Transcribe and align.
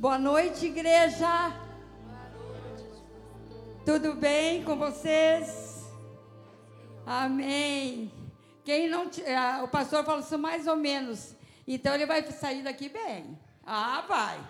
Boa 0.00 0.16
noite, 0.16 0.64
igreja. 0.64 1.28
Tudo 3.84 4.14
bem 4.14 4.64
com 4.64 4.74
vocês? 4.78 5.84
Amém. 7.04 8.10
Quem 8.64 8.88
não, 8.88 9.10
o 9.62 9.68
pastor 9.68 10.02
falou 10.02 10.22
isso 10.22 10.38
mais 10.38 10.66
ou 10.66 10.74
menos. 10.74 11.36
Então 11.68 11.94
ele 11.94 12.06
vai 12.06 12.22
sair 12.32 12.62
daqui 12.62 12.88
bem. 12.88 13.38
Ah, 13.62 14.00
vai. 14.08 14.40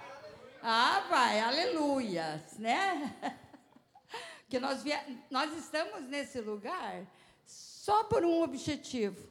Ah, 0.63 1.07
vai. 1.11 1.41
Aleluia, 1.41 2.41
né? 2.57 3.13
Que 4.49 4.61
nós, 4.61 4.85
nós 5.31 5.53
estamos 5.57 6.03
nesse 6.09 6.41
lugar 6.41 7.05
só 7.45 8.05
por 8.05 8.25
um 8.25 8.43
objetivo 8.43 9.29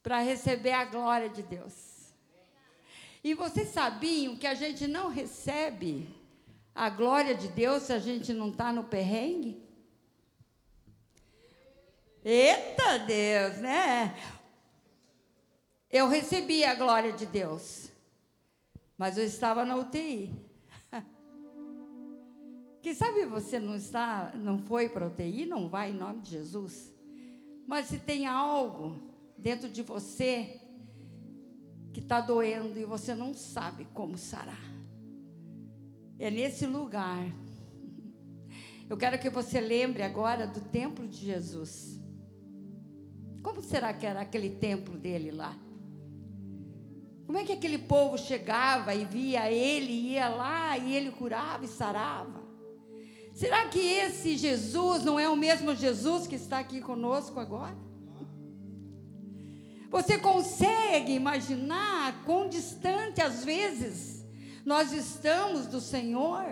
para 0.00 0.20
receber 0.20 0.72
a 0.72 0.84
glória 0.84 1.28
de 1.28 1.42
Deus. 1.42 1.91
E 3.24 3.34
vocês 3.34 3.68
sabiam 3.68 4.36
que 4.36 4.46
a 4.46 4.54
gente 4.54 4.88
não 4.88 5.08
recebe 5.08 6.08
a 6.74 6.90
glória 6.90 7.34
de 7.34 7.48
Deus 7.48 7.84
se 7.84 7.92
a 7.92 7.98
gente 7.98 8.32
não 8.32 8.48
está 8.50 8.72
no 8.72 8.84
perrengue? 8.84 9.62
Eita 12.24 12.98
Deus, 12.98 13.58
né? 13.58 14.16
Eu 15.90 16.08
recebi 16.08 16.64
a 16.64 16.74
glória 16.74 17.12
de 17.12 17.26
Deus, 17.26 17.90
mas 18.96 19.18
eu 19.18 19.24
estava 19.24 19.64
na 19.64 19.76
UTI. 19.76 20.34
Quem 22.82 22.94
sabe 22.94 23.26
você 23.26 23.60
não 23.60 23.76
está, 23.76 24.32
não 24.34 24.58
foi 24.58 24.88
para 24.88 25.04
a 25.04 25.08
UTI, 25.08 25.46
não 25.46 25.68
vai 25.68 25.90
em 25.90 25.94
nome 25.94 26.22
de 26.22 26.30
Jesus. 26.30 26.92
Mas 27.68 27.86
se 27.86 27.98
tem 27.98 28.26
algo 28.26 29.00
dentro 29.36 29.68
de 29.68 29.82
você 29.82 30.61
que 31.92 32.00
está 32.00 32.20
doendo 32.20 32.78
e 32.78 32.84
você 32.84 33.14
não 33.14 33.34
sabe 33.34 33.86
como 33.92 34.16
sarar. 34.16 34.72
É 36.18 36.30
nesse 36.30 36.66
lugar. 36.66 37.24
Eu 38.88 38.96
quero 38.96 39.18
que 39.18 39.30
você 39.30 39.60
lembre 39.60 40.02
agora 40.02 40.46
do 40.46 40.60
templo 40.60 41.06
de 41.06 41.18
Jesus. 41.18 42.00
Como 43.42 43.62
será 43.62 43.92
que 43.92 44.06
era 44.06 44.20
aquele 44.20 44.50
templo 44.50 44.96
dele 44.96 45.30
lá? 45.30 45.56
Como 47.26 47.38
é 47.38 47.44
que 47.44 47.52
aquele 47.52 47.78
povo 47.78 48.18
chegava 48.18 48.94
e 48.94 49.04
via 49.04 49.50
ele, 49.50 49.92
ia 49.92 50.28
lá 50.28 50.76
e 50.76 50.94
ele 50.94 51.10
curava 51.10 51.64
e 51.64 51.68
sarava? 51.68 52.42
Será 53.34 53.66
que 53.68 53.78
esse 53.78 54.36
Jesus 54.36 55.04
não 55.04 55.18
é 55.18 55.28
o 55.28 55.36
mesmo 55.36 55.74
Jesus 55.74 56.26
que 56.26 56.34
está 56.34 56.58
aqui 56.58 56.80
conosco 56.80 57.40
agora? 57.40 57.91
Você 59.92 60.16
consegue 60.16 61.12
imaginar 61.12 62.24
quão 62.24 62.48
distante 62.48 63.20
às 63.20 63.44
vezes 63.44 64.24
nós 64.64 64.90
estamos 64.90 65.66
do 65.66 65.82
Senhor? 65.82 66.46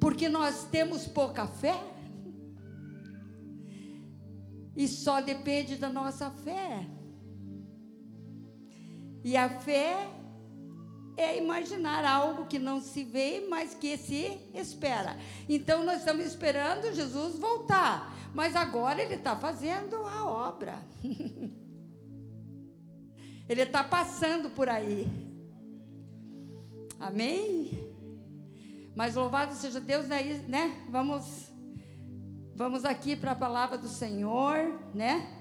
Porque 0.00 0.28
nós 0.28 0.64
temos 0.64 1.06
pouca 1.06 1.46
fé? 1.46 1.80
E 4.74 4.88
só 4.88 5.20
depende 5.20 5.76
da 5.76 5.88
nossa 5.88 6.28
fé. 6.28 6.84
E 9.22 9.36
a 9.36 9.48
fé 9.60 10.08
é 11.16 11.38
imaginar 11.38 12.04
algo 12.04 12.46
que 12.46 12.58
não 12.58 12.80
se 12.80 13.04
vê, 13.04 13.46
mas 13.48 13.72
que 13.72 13.96
se 13.96 14.36
espera. 14.52 15.16
Então 15.48 15.84
nós 15.84 16.00
estamos 16.00 16.26
esperando 16.26 16.92
Jesus 16.92 17.38
voltar, 17.38 18.12
mas 18.34 18.56
agora 18.56 19.00
ele 19.00 19.14
está 19.14 19.36
fazendo 19.36 19.94
a 20.04 20.24
obra. 20.26 20.82
Ele 23.48 23.62
está 23.62 23.84
passando 23.84 24.50
por 24.50 24.68
aí. 24.68 25.06
Amém? 26.98 27.86
Mas 28.94 29.14
louvado 29.14 29.54
seja 29.54 29.80
Deus, 29.80 30.08
né? 30.08 30.22
né? 30.48 30.86
Vamos, 30.88 31.52
vamos 32.54 32.84
aqui 32.84 33.14
para 33.14 33.32
a 33.32 33.36
palavra 33.36 33.76
do 33.76 33.88
Senhor, 33.88 34.56
né? 34.94 35.32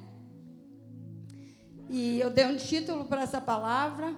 E 1.89 2.19
eu 2.19 2.29
dei 2.29 2.45
um 2.45 2.57
título 2.57 3.05
para 3.05 3.21
essa 3.21 3.39
palavra. 3.39 4.15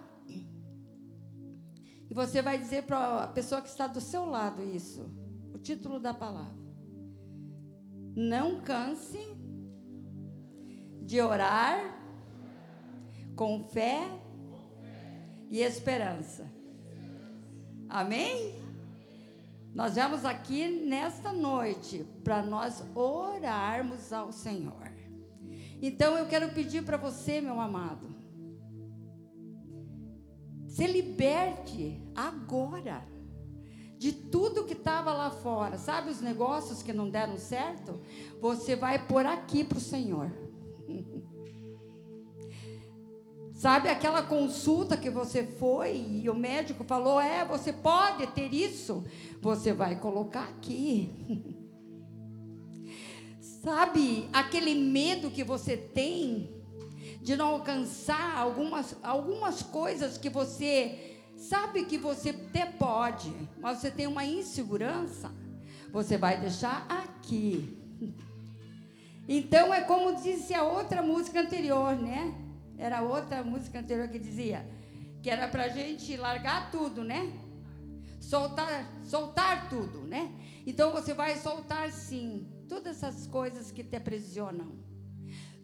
E 2.10 2.14
você 2.14 2.42
vai 2.42 2.58
dizer 2.58 2.84
para 2.84 3.24
a 3.24 3.28
pessoa 3.28 3.62
que 3.62 3.70
está 3.70 3.88
do 3.88 4.02
seu 4.02 4.26
lado 4.26 4.64
isso. 4.64 5.10
O 5.54 5.58
título 5.60 6.00
da 6.00 6.14
palavra. 6.14 6.58
Não 8.16 8.62
canse 8.62 9.20
de 11.04 11.22
orar 11.22 11.97
com 13.38 13.64
fé 13.64 14.10
e 15.50 15.62
esperança. 15.62 16.52
Amém? 17.88 18.56
Nós 19.74 19.96
vamos 19.96 20.26
aqui 20.26 20.68
nesta 20.68 21.32
noite 21.32 22.04
para 22.24 22.42
nós 22.42 22.84
orarmos 22.96 24.12
ao 24.12 24.34
Senhor. 24.34 24.92
Então 25.80 26.18
eu 26.18 26.26
quero 26.26 26.50
pedir 26.50 26.84
para 26.84 26.98
você, 26.98 27.40
meu 27.40 27.62
amado, 27.62 28.08
se 30.68 30.88
liberte 30.88 32.02
agora 32.16 33.06
de 34.00 34.12
tudo 34.12 34.66
que 34.66 34.74
estava 34.74 35.14
lá 35.14 35.30
fora. 35.30 35.78
Sabe 35.78 36.10
os 36.10 36.22
negócios 36.22 36.82
que 36.82 36.92
não 36.92 37.08
deram 37.08 37.38
certo? 37.38 38.02
Você 38.42 38.76
vai 38.76 39.06
por 39.08 39.28
aqui 39.28 39.64
para 39.64 39.78
o 39.78 39.82
Senhor. 39.82 40.47
Sabe 43.58 43.90
aquela 43.90 44.22
consulta 44.22 44.96
que 44.96 45.10
você 45.10 45.44
foi 45.44 45.98
e 45.98 46.30
o 46.30 46.36
médico 46.36 46.84
falou: 46.84 47.20
é, 47.20 47.44
você 47.44 47.74
pode 47.74 48.28
ter 48.28 48.54
isso? 48.54 49.04
Você 49.42 49.74
vai 49.74 50.00
colocar 50.00 50.44
aqui. 50.44 51.12
Sabe 53.42 54.30
aquele 54.32 54.76
medo 54.76 55.32
que 55.32 55.44
você 55.44 55.76
tem 55.76 56.56
de 57.20 57.36
não 57.36 57.48
alcançar 57.48 58.38
algumas, 58.38 58.96
algumas 59.02 59.64
coisas 59.64 60.20
que 60.20 60.30
você 60.30 61.18
sabe 61.36 61.86
que 61.86 61.98
você 61.98 62.30
até 62.30 62.66
pode, 62.66 63.34
mas 63.60 63.80
você 63.80 63.90
tem 63.90 64.06
uma 64.06 64.24
insegurança? 64.24 65.32
Você 65.92 66.16
vai 66.16 66.40
deixar 66.40 66.86
aqui. 66.88 67.76
Então 69.30 69.74
é 69.74 69.82
como 69.82 70.22
disse 70.22 70.54
a 70.54 70.64
outra 70.64 71.04
música 71.04 71.42
anterior, 71.42 71.98
né? 71.98 72.47
Era 72.78 73.02
outra 73.02 73.44
música 73.44 73.80
anterior 73.80 74.08
que 74.08 74.20
dizia 74.20 74.66
que 75.22 75.30
era 75.30 75.48
para 75.48 75.64
a 75.64 75.70
gente 75.70 76.16
largar 76.16 76.72
tudo, 76.72 77.04
né? 77.04 77.34
Soltar, 78.20 78.88
soltar 79.04 79.70
tudo, 79.70 80.02
né? 80.02 80.32
Então 80.66 80.92
você 80.92 81.14
vai 81.14 81.36
soltar 81.38 81.92
sim 81.92 82.48
todas 82.68 82.98
essas 82.98 83.28
coisas 83.28 83.72
que 83.72 83.84
te 83.84 83.96
aprisionam, 83.96 84.74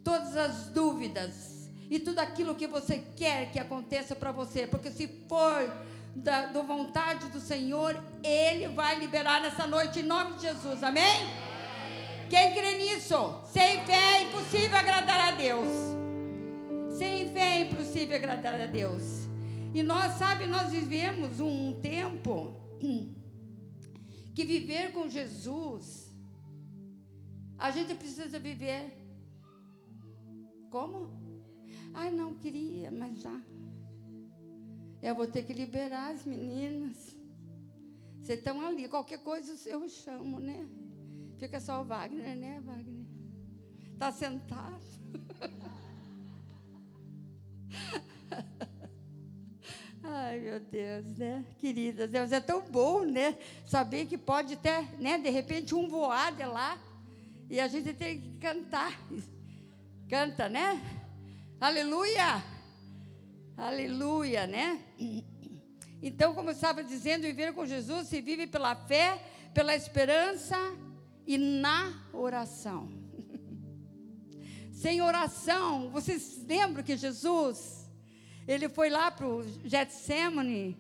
todas 0.03 0.35
as 0.35 0.68
dúvidas 0.68 1.69
e 1.90 2.00
tudo 2.00 2.19
aquilo 2.19 2.56
que 2.56 2.68
você 2.68 3.03
quer 3.16 3.51
que 3.51 3.59
aconteça 3.59 4.16
para 4.16 4.31
você, 4.31 4.66
porque 4.66 4.90
se 4.90 5.07
for 5.28 5.72
da 6.16 6.47
do 6.47 6.63
vontade 6.63 7.28
do 7.28 7.40
Senhor, 7.40 8.01
Ele 8.24 8.68
vai 8.69 9.00
liberar 9.00 9.41
nessa 9.41 9.68
noite 9.68 10.00
em 10.00 10.03
nome 10.03 10.35
de 10.35 10.44
Jesus, 10.44 10.84
amém? 10.84 11.28
Quem 12.30 12.53
crê 12.53 12.78
nisso? 12.78 13.41
Sem 13.45 13.85
fé 13.85 14.18
é 14.18 14.24
impossível 14.24 14.78
agradar 14.78 15.19
a 15.19 15.31
Deus. 15.31 15.68
Sem 16.98 17.28
fé 17.34 17.58
é 17.58 17.62
impossível 17.62 18.16
agradar 18.16 18.62
a 18.62 18.68
Deus. 18.68 19.28
E 19.74 19.81
nós, 19.81 20.14
sabe, 20.14 20.46
nós 20.46 20.72
vivemos 20.72 21.40
um 21.40 21.80
tempo 21.81 22.56
que 24.36 24.46
viver 24.46 24.92
com 24.92 25.09
Jesus, 25.09 26.14
a 27.58 27.72
gente 27.72 27.96
precisa 27.96 28.38
viver. 28.38 28.96
Como? 30.70 31.12
Ai, 31.94 32.12
não 32.12 32.36
queria, 32.36 32.92
mas 32.92 33.20
já. 33.22 33.42
Eu 35.01 35.16
vou 35.16 35.28
ter 35.28 35.44
que 35.44 35.54
liberar 35.54 36.12
as 36.12 36.25
meninas. 36.25 37.16
Vocês 38.19 38.40
estão 38.40 38.62
ali, 38.62 38.88
qualquer 38.88 39.19
coisa 39.19 39.57
eu 39.68 39.88
chamo, 39.90 40.40
né? 40.40 40.68
Fica 41.38 41.60
só 41.60 41.81
o 41.81 41.86
Wagner, 41.86 42.38
né, 42.38 42.62
Wagner? 42.62 43.06
Está 43.94 44.12
sentado. 44.12 44.93
Ai, 50.04 50.40
meu 50.40 50.60
Deus, 50.60 51.06
né? 51.18 51.46
Querida, 51.58 52.08
Deus 52.08 52.31
é 52.31 52.40
tão 52.40 52.62
bom, 52.62 53.06
né? 53.06 53.38
Saber 53.66 54.06
que 54.06 54.18
pode 54.18 54.58
ter, 54.58 54.84
né? 55.00 55.18
De 55.18 55.30
repente, 55.30 55.74
um 55.74 55.88
voar 55.88 56.34
de 56.34 56.44
lá 56.44 56.78
e 57.50 57.60
a 57.60 57.68
gente 57.68 57.94
tem 57.94 58.20
que 58.20 58.38
cantar. 58.38 59.00
Canta, 60.10 60.50
né? 60.50 60.81
Aleluia! 61.60 62.44
Aleluia, 63.56 64.48
né? 64.48 64.80
Então, 66.02 66.34
como 66.34 66.50
eu 66.50 66.54
estava 66.54 66.84
dizendo, 66.84 67.22
viver 67.22 67.54
com 67.54 67.66
Jesus 67.66 68.08
se 68.08 68.19
vive 68.19 68.48
pela 68.48 68.76
fé, 68.76 69.24
pela 69.54 69.76
esperança 69.76 70.58
e 71.26 71.38
na 71.38 71.94
oração. 72.12 73.03
Sem 74.83 75.01
oração, 75.01 75.89
vocês 75.91 76.44
lembram 76.45 76.83
que 76.83 76.97
Jesus 76.97 77.89
ele 78.45 78.68
foi 78.68 78.89
lá 78.89 79.09
para 79.09 79.25
o 79.25 79.41
Getsemane, 79.63 80.77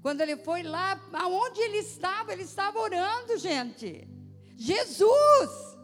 Quando 0.00 0.22
ele 0.22 0.38
foi 0.38 0.62
lá, 0.62 0.98
aonde 1.12 1.60
ele 1.60 1.76
estava? 1.76 2.32
Ele 2.32 2.44
estava 2.44 2.78
orando, 2.78 3.36
gente. 3.36 4.08
Jesus! 4.56 5.76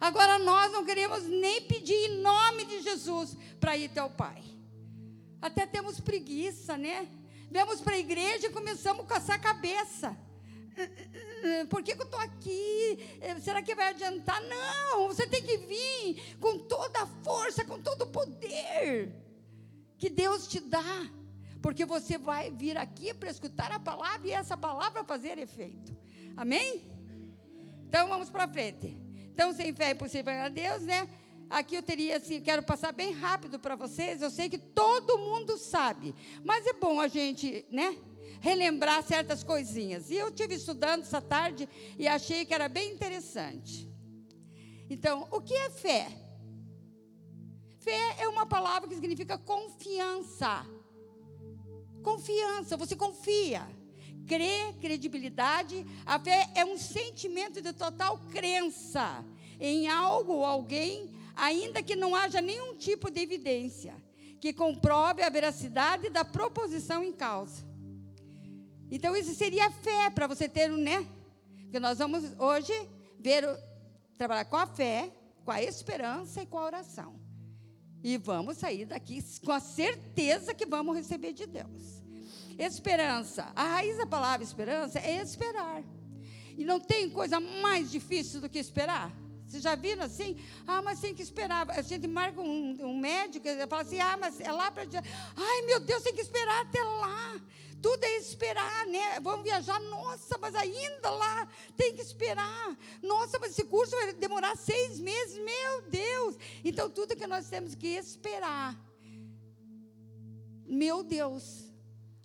Agora 0.00 0.38
nós 0.38 0.70
não 0.70 0.84
queremos 0.84 1.24
nem 1.24 1.60
pedir 1.62 1.92
em 1.92 2.22
nome 2.22 2.64
de 2.64 2.82
Jesus 2.82 3.36
para 3.58 3.76
ir 3.76 3.86
até 3.86 4.04
o 4.04 4.10
Pai. 4.10 4.40
Até 5.42 5.66
temos 5.66 5.98
preguiça, 5.98 6.78
né? 6.78 7.08
Vamos 7.50 7.80
para 7.80 7.94
a 7.94 7.98
igreja 7.98 8.46
e 8.46 8.52
começamos 8.52 9.04
a 9.04 9.08
coçar 9.08 9.34
a 9.34 9.40
cabeça. 9.40 10.16
Por 11.68 11.82
que, 11.82 11.94
que 11.94 12.02
eu 12.02 12.06
estou 12.06 12.20
aqui? 12.20 12.98
Será 13.42 13.62
que 13.62 13.74
vai 13.74 13.88
adiantar? 13.88 14.40
Não, 14.42 15.08
você 15.08 15.26
tem 15.26 15.42
que 15.42 15.56
vir 15.58 16.36
com 16.38 16.58
toda 16.58 17.02
a 17.02 17.06
força, 17.06 17.64
com 17.64 17.80
todo 17.80 18.02
o 18.02 18.06
poder 18.06 19.12
que 19.98 20.08
Deus 20.08 20.48
te 20.48 20.60
dá. 20.60 21.10
Porque 21.60 21.84
você 21.84 22.16
vai 22.16 22.50
vir 22.50 22.78
aqui 22.78 23.12
para 23.12 23.30
escutar 23.30 23.70
a 23.70 23.78
palavra 23.78 24.26
e 24.26 24.32
essa 24.32 24.56
palavra 24.56 25.04
fazer 25.04 25.36
efeito. 25.38 25.94
Amém? 26.34 26.90
Então 27.86 28.08
vamos 28.08 28.30
para 28.30 28.48
frente. 28.48 28.96
Então, 29.32 29.52
sem 29.52 29.74
fé 29.74 29.88
é 29.88 29.90
impossível 29.92 30.32
a 30.32 30.48
Deus, 30.48 30.82
né? 30.82 31.08
Aqui 31.50 31.74
eu 31.74 31.82
teria 31.82 32.16
assim, 32.16 32.40
quero 32.40 32.62
passar 32.62 32.92
bem 32.92 33.12
rápido 33.12 33.58
para 33.58 33.74
vocês. 33.74 34.22
Eu 34.22 34.30
sei 34.30 34.48
que 34.48 34.56
todo 34.56 35.18
mundo 35.18 35.58
sabe, 35.58 36.14
mas 36.44 36.66
é 36.66 36.72
bom 36.72 37.00
a 37.00 37.08
gente, 37.08 37.66
né? 37.70 37.96
Relembrar 38.40 39.02
certas 39.02 39.44
coisinhas. 39.44 40.10
E 40.10 40.16
eu 40.16 40.30
tive 40.32 40.54
estudando 40.54 41.02
essa 41.02 41.20
tarde 41.20 41.68
e 41.98 42.08
achei 42.08 42.44
que 42.44 42.54
era 42.54 42.68
bem 42.68 42.92
interessante. 42.92 43.88
Então, 44.88 45.28
o 45.30 45.40
que 45.40 45.54
é 45.54 45.70
fé? 45.70 46.08
Fé 47.78 48.16
é 48.18 48.28
uma 48.28 48.44
palavra 48.44 48.88
que 48.88 48.94
significa 48.94 49.38
confiança. 49.38 50.66
Confiança, 52.02 52.76
você 52.76 52.96
confia. 52.96 53.62
Crer, 54.26 54.74
credibilidade. 54.80 55.86
A 56.04 56.18
fé 56.18 56.50
é 56.54 56.64
um 56.64 56.76
sentimento 56.76 57.60
de 57.60 57.72
total 57.72 58.18
crença 58.30 59.24
em 59.60 59.88
algo 59.88 60.32
ou 60.32 60.44
alguém, 60.44 61.10
ainda 61.36 61.82
que 61.82 61.94
não 61.94 62.14
haja 62.14 62.40
nenhum 62.40 62.74
tipo 62.76 63.10
de 63.10 63.20
evidência 63.20 63.94
que 64.40 64.54
comprove 64.54 65.22
a 65.22 65.28
veracidade 65.28 66.08
da 66.08 66.24
proposição 66.24 67.04
em 67.04 67.12
causa. 67.12 67.69
Então, 68.90 69.16
isso 69.16 69.34
seria 69.34 69.70
fé 69.70 70.10
para 70.10 70.26
você 70.26 70.48
ter, 70.48 70.68
né? 70.68 71.06
Porque 71.62 71.78
nós 71.78 71.98
vamos 71.98 72.24
hoje 72.38 72.72
ver, 73.18 73.44
trabalhar 74.18 74.44
com 74.46 74.56
a 74.56 74.66
fé, 74.66 75.12
com 75.44 75.50
a 75.50 75.62
esperança 75.62 76.42
e 76.42 76.46
com 76.46 76.58
a 76.58 76.64
oração. 76.64 77.20
E 78.02 78.16
vamos 78.16 78.56
sair 78.56 78.86
daqui 78.86 79.22
com 79.44 79.52
a 79.52 79.60
certeza 79.60 80.54
que 80.54 80.66
vamos 80.66 80.96
receber 80.96 81.32
de 81.32 81.46
Deus. 81.46 82.02
Esperança. 82.58 83.52
A 83.54 83.64
raiz 83.74 83.96
da 83.96 84.06
palavra 84.06 84.42
esperança 84.42 84.98
é 84.98 85.22
esperar. 85.22 85.82
E 86.56 86.64
não 86.64 86.80
tem 86.80 87.08
coisa 87.10 87.38
mais 87.40 87.90
difícil 87.90 88.40
do 88.40 88.48
que 88.48 88.58
esperar. 88.58 89.10
Vocês 89.50 89.64
já 89.64 89.74
viram 89.74 90.04
assim? 90.04 90.36
Ah, 90.64 90.80
mas 90.80 91.00
tem 91.00 91.12
que 91.12 91.22
esperar. 91.22 91.68
A 91.72 91.82
gente 91.82 92.06
marca 92.06 92.40
um, 92.40 92.76
um 92.86 92.96
médico 92.96 93.48
e 93.48 93.66
fala 93.66 93.82
assim: 93.82 93.98
ah, 93.98 94.16
mas 94.16 94.40
é 94.40 94.52
lá 94.52 94.70
para. 94.70 94.84
Ai, 95.36 95.62
meu 95.62 95.80
Deus, 95.80 96.04
tem 96.04 96.14
que 96.14 96.20
esperar 96.20 96.62
até 96.62 96.80
lá. 96.80 97.40
Tudo 97.82 98.04
é 98.04 98.16
esperar, 98.18 98.86
né? 98.86 99.18
Vamos 99.20 99.42
viajar, 99.42 99.80
nossa, 99.80 100.38
mas 100.38 100.54
ainda 100.54 101.10
lá 101.10 101.48
tem 101.76 101.96
que 101.96 102.00
esperar. 102.00 102.78
Nossa, 103.02 103.40
mas 103.40 103.50
esse 103.50 103.64
curso 103.64 103.96
vai 103.96 104.12
demorar 104.12 104.56
seis 104.56 105.00
meses, 105.00 105.36
meu 105.38 105.82
Deus. 105.90 106.36
Então, 106.64 106.88
tudo 106.88 107.16
que 107.16 107.26
nós 107.26 107.48
temos 107.48 107.74
que 107.74 107.88
esperar, 107.88 108.78
meu 110.64 111.02
Deus, 111.02 111.72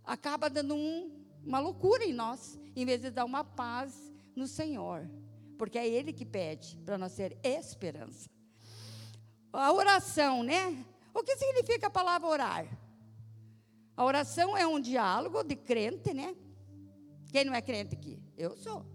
acaba 0.04 0.48
dando 0.48 0.76
um, 0.76 1.26
uma 1.44 1.58
loucura 1.58 2.04
em 2.04 2.14
nós, 2.14 2.60
em 2.76 2.86
vez 2.86 3.02
de 3.02 3.10
dar 3.10 3.26
uma 3.26 3.44
paz 3.44 4.14
no 4.36 4.46
Senhor. 4.46 5.10
Porque 5.58 5.78
é 5.78 5.88
Ele 5.88 6.14
que 6.14 6.26
pede 6.26 6.78
para 6.86 6.98
nós 6.98 7.16
ter 7.16 7.38
esperança. 7.44 8.30
A 9.52 9.72
oração, 9.72 10.44
né? 10.44 10.86
O 11.14 11.24
que 11.24 11.36
significa 11.38 11.88
a 11.88 11.90
palavra 11.90 12.28
orar? 12.28 12.86
A 13.96 14.04
oração 14.04 14.58
é 14.58 14.68
um 14.68 14.80
diálogo 14.80 15.44
de 15.44 15.56
crente, 15.56 16.14
né? 16.14 16.36
Quem 17.32 17.46
não 17.46 17.54
é 17.54 17.62
crente 17.62 17.96
aqui? 17.96 18.22
Eu 18.38 18.56
sou, 18.58 18.86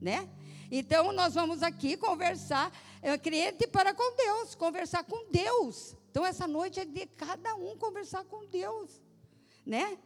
né? 0.00 0.28
Então 0.70 1.12
nós 1.12 1.34
vamos 1.34 1.62
aqui 1.62 1.96
conversar, 1.96 2.72
é 3.02 3.18
crente 3.18 3.66
para 3.66 3.92
com 3.92 4.16
Deus, 4.16 4.54
conversar 4.54 5.04
com 5.04 5.30
Deus. 5.30 5.96
Então 6.10 6.24
essa 6.24 6.46
noite 6.46 6.80
é 6.80 6.84
de 6.84 7.06
cada 7.06 7.54
um 7.56 7.76
conversar 7.76 8.24
com 8.24 8.46
Deus, 8.46 9.02
né? 9.66 9.98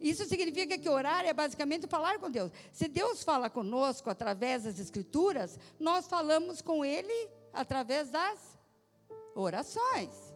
Isso 0.00 0.24
significa 0.26 0.78
que 0.78 0.88
orar 0.88 1.24
é 1.24 1.32
basicamente 1.32 1.86
falar 1.86 2.18
com 2.18 2.30
Deus. 2.30 2.52
Se 2.72 2.86
Deus 2.86 3.24
fala 3.24 3.50
conosco 3.50 4.08
através 4.08 4.64
das 4.64 4.78
Escrituras, 4.78 5.58
nós 5.78 6.06
falamos 6.06 6.62
com 6.62 6.84
Ele 6.84 7.28
através 7.52 8.08
das 8.10 8.38
orações. 9.34 10.28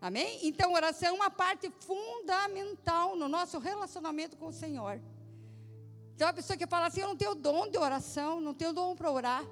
Amém? 0.00 0.40
Então, 0.44 0.72
oração 0.72 1.08
é 1.08 1.12
uma 1.12 1.30
parte 1.30 1.70
fundamental 1.80 3.16
no 3.16 3.28
nosso 3.28 3.58
relacionamento 3.58 4.36
com 4.36 4.46
o 4.46 4.52
Senhor. 4.52 5.00
Então, 6.14 6.28
a 6.28 6.32
pessoa 6.32 6.56
que 6.56 6.66
fala 6.66 6.86
assim: 6.86 7.00
Eu 7.00 7.08
não 7.08 7.16
tenho 7.16 7.34
dom 7.34 7.68
de 7.68 7.78
oração, 7.78 8.40
não 8.40 8.54
tenho 8.54 8.72
dom 8.72 8.94
para 8.94 9.10
orar. 9.10 9.44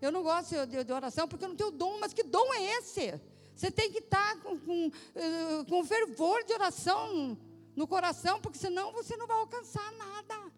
Eu 0.00 0.12
não 0.12 0.22
gosto 0.22 0.66
de, 0.66 0.84
de, 0.84 0.92
oração 0.92 1.26
porque 1.26 1.44
eu 1.44 1.48
não 1.48 1.56
tenho 1.56 1.72
dom, 1.72 1.98
mas 1.98 2.12
que 2.12 2.22
dom 2.22 2.54
é 2.54 2.78
esse? 2.78 3.20
Você 3.54 3.70
tem 3.70 3.90
que 3.90 3.98
estar 3.98 4.40
com, 4.40 4.56
com, 4.56 4.92
eh, 5.16 5.64
com 5.68 5.84
fervor 5.84 6.44
de 6.44 6.52
oração 6.52 7.36
no 7.78 7.86
coração, 7.86 8.40
porque 8.40 8.58
senão 8.58 8.92
você 8.92 9.16
não 9.16 9.28
vai 9.28 9.38
alcançar 9.38 9.92
nada. 9.92 10.52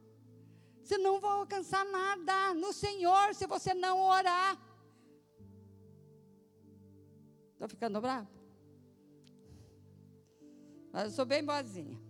Você 0.83 0.97
não 0.97 1.21
vai 1.21 1.33
alcançar 1.33 1.85
nada 1.85 2.55
no 2.55 2.73
Senhor 2.73 3.35
se 3.35 3.47
você 3.47 3.75
não 3.75 4.01
orar. 4.01 4.59
Estou 7.53 7.69
ficando 7.69 8.01
bravo? 8.01 8.27
Mas 10.91 11.05
eu 11.05 11.11
sou 11.11 11.27
bem 11.27 11.45
boazinha. 11.45 12.01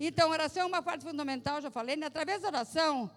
Então, 0.00 0.30
oração 0.30 0.62
é 0.62 0.66
uma 0.66 0.82
parte 0.82 1.04
fundamental, 1.04 1.60
já 1.60 1.70
falei, 1.70 1.94
né? 1.94 2.06
através 2.06 2.40
da 2.40 2.48
oração, 2.48 3.10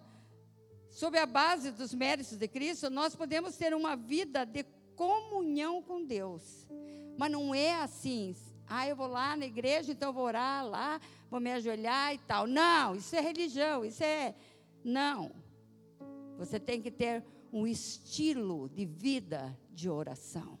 sob 0.90 1.18
a 1.18 1.24
base 1.24 1.70
dos 1.70 1.94
méritos 1.94 2.36
de 2.36 2.46
Cristo, 2.46 2.90
nós 2.90 3.16
podemos 3.16 3.56
ter 3.56 3.72
uma 3.74 3.96
vida 3.96 4.44
de 4.44 4.62
comunhão 4.94 5.82
com 5.82 6.04
Deus. 6.04 6.68
Mas 7.16 7.32
não 7.32 7.54
é 7.54 7.74
assim, 7.76 8.36
ah, 8.68 8.88
eu 8.88 8.96
vou 8.96 9.06
lá 9.06 9.36
na 9.36 9.46
igreja, 9.46 9.92
então 9.92 10.12
vou 10.12 10.24
orar 10.24 10.66
lá, 10.66 11.00
vou 11.30 11.40
me 11.40 11.52
ajoelhar 11.52 12.14
e 12.14 12.18
tal. 12.18 12.46
Não, 12.46 12.96
isso 12.96 13.14
é 13.14 13.20
religião, 13.20 13.84
isso 13.84 14.02
é. 14.02 14.34
Não. 14.84 15.32
Você 16.38 16.58
tem 16.58 16.82
que 16.82 16.90
ter 16.90 17.24
um 17.52 17.66
estilo 17.66 18.68
de 18.68 18.84
vida 18.84 19.56
de 19.70 19.88
oração. 19.88 20.58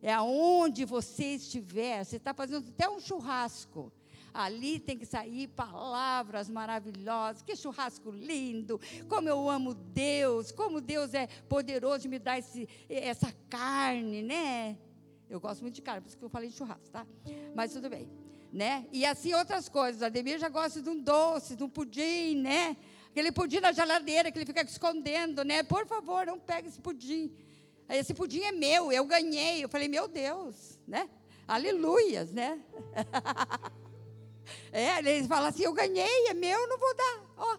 É 0.00 0.12
aonde 0.12 0.84
você 0.84 1.34
estiver, 1.34 2.04
você 2.04 2.16
está 2.16 2.34
fazendo 2.34 2.68
até 2.68 2.88
um 2.88 2.98
churrasco. 2.98 3.92
Ali 4.34 4.80
tem 4.80 4.96
que 4.96 5.04
sair 5.04 5.46
palavras 5.48 6.48
maravilhosas. 6.48 7.42
Que 7.42 7.54
churrasco 7.54 8.10
lindo! 8.10 8.80
Como 9.08 9.28
eu 9.28 9.48
amo 9.48 9.74
Deus! 9.74 10.50
Como 10.50 10.80
Deus 10.80 11.12
é 11.12 11.26
poderoso 11.48 12.02
de 12.02 12.08
me 12.08 12.18
dar 12.18 12.38
esse, 12.38 12.66
essa 12.88 13.30
carne, 13.50 14.22
né? 14.22 14.78
Eu 15.32 15.40
gosto 15.40 15.62
muito 15.62 15.74
de 15.74 15.80
carne, 15.80 16.02
por 16.02 16.08
isso 16.08 16.18
que 16.18 16.22
eu 16.22 16.28
falei 16.28 16.50
de 16.50 16.54
churrasco, 16.54 16.90
tá? 16.90 17.06
Mas 17.54 17.72
tudo 17.72 17.88
bem, 17.88 18.06
né? 18.52 18.86
E 18.92 19.06
assim 19.06 19.32
outras 19.32 19.66
coisas. 19.66 20.02
A 20.02 20.06
Ademir 20.08 20.38
já 20.38 20.50
gosta 20.50 20.82
de 20.82 20.90
um 20.90 21.02
doce, 21.02 21.56
de 21.56 21.64
um 21.64 21.70
pudim, 21.70 22.34
né? 22.34 22.76
Aquele 23.10 23.32
pudim 23.32 23.58
na 23.58 23.72
geladeira 23.72 24.30
que 24.30 24.36
ele 24.36 24.44
fica 24.44 24.60
escondendo, 24.60 25.42
né? 25.42 25.62
Por 25.62 25.86
favor, 25.86 26.26
não 26.26 26.38
pegue 26.38 26.68
esse 26.68 26.78
pudim. 26.78 27.34
Esse 27.88 28.12
pudim 28.12 28.42
é 28.42 28.52
meu, 28.52 28.92
eu 28.92 29.06
ganhei. 29.06 29.64
Eu 29.64 29.70
falei, 29.70 29.88
meu 29.88 30.06
Deus, 30.06 30.78
né? 30.86 31.08
Aleluias, 31.48 32.30
né? 32.30 32.60
é, 34.70 34.98
eles 34.98 35.26
falam 35.26 35.48
assim, 35.48 35.62
eu 35.62 35.72
ganhei, 35.72 36.28
é 36.28 36.34
meu, 36.34 36.68
não 36.68 36.78
vou 36.78 36.94
dar. 36.94 37.34
Ó. 37.38 37.58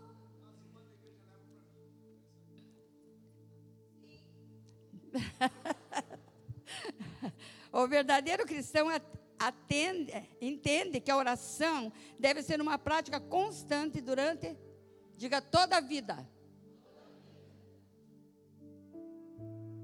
o 7.84 7.88
verdadeiro 7.88 8.46
cristão 8.46 8.88
atende, 9.40 10.12
entende 10.42 11.00
que 11.00 11.12
a 11.12 11.18
oração 11.18 11.92
deve 12.20 12.42
ser 12.42 12.62
uma 12.62 12.78
prática 12.78 13.20
constante 13.20 14.02
durante, 14.02 14.58
diga, 15.18 15.42
toda 15.42 15.78
a 15.78 15.82
vida. 15.82 16.28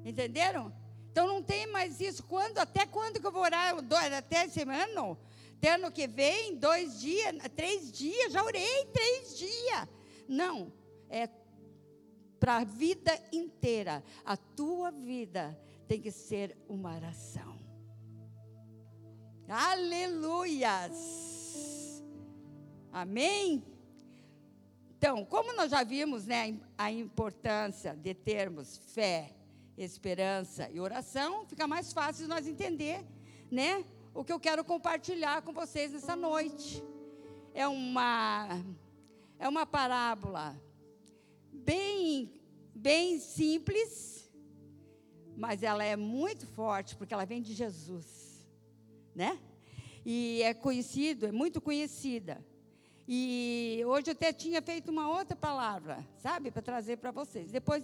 Entenderam? 0.05 0.73
Então 1.11 1.27
não 1.27 1.43
tem 1.43 1.67
mais 1.67 1.99
isso. 1.99 2.23
Quando, 2.23 2.59
até 2.59 2.85
quando 2.85 3.19
que 3.19 3.27
eu 3.27 3.31
vou 3.31 3.41
orar? 3.41 3.75
Até 4.17 4.41
ano? 4.83 5.17
Até 5.57 5.73
ano 5.73 5.91
que 5.91 6.07
vem? 6.07 6.55
Dois 6.55 6.99
dias? 6.99 7.35
Três 7.55 7.91
dias? 7.91 8.31
Já 8.31 8.43
orei 8.43 8.85
três 8.93 9.37
dias. 9.37 9.87
Não. 10.27 10.71
É 11.09 11.27
para 12.39 12.57
a 12.57 12.63
vida 12.63 13.11
inteira. 13.31 14.03
A 14.23 14.37
tua 14.37 14.91
vida 14.91 15.59
tem 15.87 15.99
que 15.99 16.11
ser 16.11 16.55
uma 16.69 16.95
oração. 16.95 17.48
Aleluias! 19.51 20.93
Amém? 22.91 23.63
Então, 24.95 25.25
como 25.25 25.55
nós 25.55 25.71
já 25.71 25.83
vimos, 25.83 26.27
né, 26.27 26.59
a 26.77 26.91
importância 26.91 27.95
de 27.95 28.13
termos 28.13 28.77
fé, 28.93 29.33
esperança 29.75 30.69
e 30.69 30.79
oração, 30.79 31.47
fica 31.47 31.67
mais 31.67 31.91
fácil 31.91 32.27
nós 32.27 32.47
entender, 32.47 33.03
né, 33.49 33.83
o 34.13 34.23
que 34.23 34.31
eu 34.31 34.39
quero 34.39 34.63
compartilhar 34.63 35.41
com 35.41 35.51
vocês 35.51 35.93
nessa 35.93 36.15
noite. 36.15 36.83
É 37.53 37.67
uma 37.67 38.63
é 39.39 39.49
uma 39.49 39.65
parábola 39.65 40.61
bem 41.51 42.39
bem 42.75 43.19
simples, 43.19 44.29
mas 45.35 45.63
ela 45.63 45.83
é 45.83 45.95
muito 45.95 46.45
forte 46.45 46.95
porque 46.95 47.15
ela 47.15 47.25
vem 47.25 47.41
de 47.41 47.53
Jesus, 47.53 48.18
né? 49.15 49.39
E 50.05 50.41
é 50.43 50.53
conhecido, 50.53 51.25
é 51.27 51.31
muito 51.31 51.59
conhecida. 51.61 52.43
E 53.07 53.81
hoje 53.85 54.09
eu 54.09 54.11
até 54.11 54.31
tinha 54.31 54.61
feito 54.61 54.89
uma 54.89 55.09
outra 55.09 55.35
palavra, 55.35 56.05
sabe, 56.17 56.51
para 56.51 56.61
trazer 56.61 56.97
para 56.97 57.11
vocês. 57.11 57.51
Depois 57.51 57.83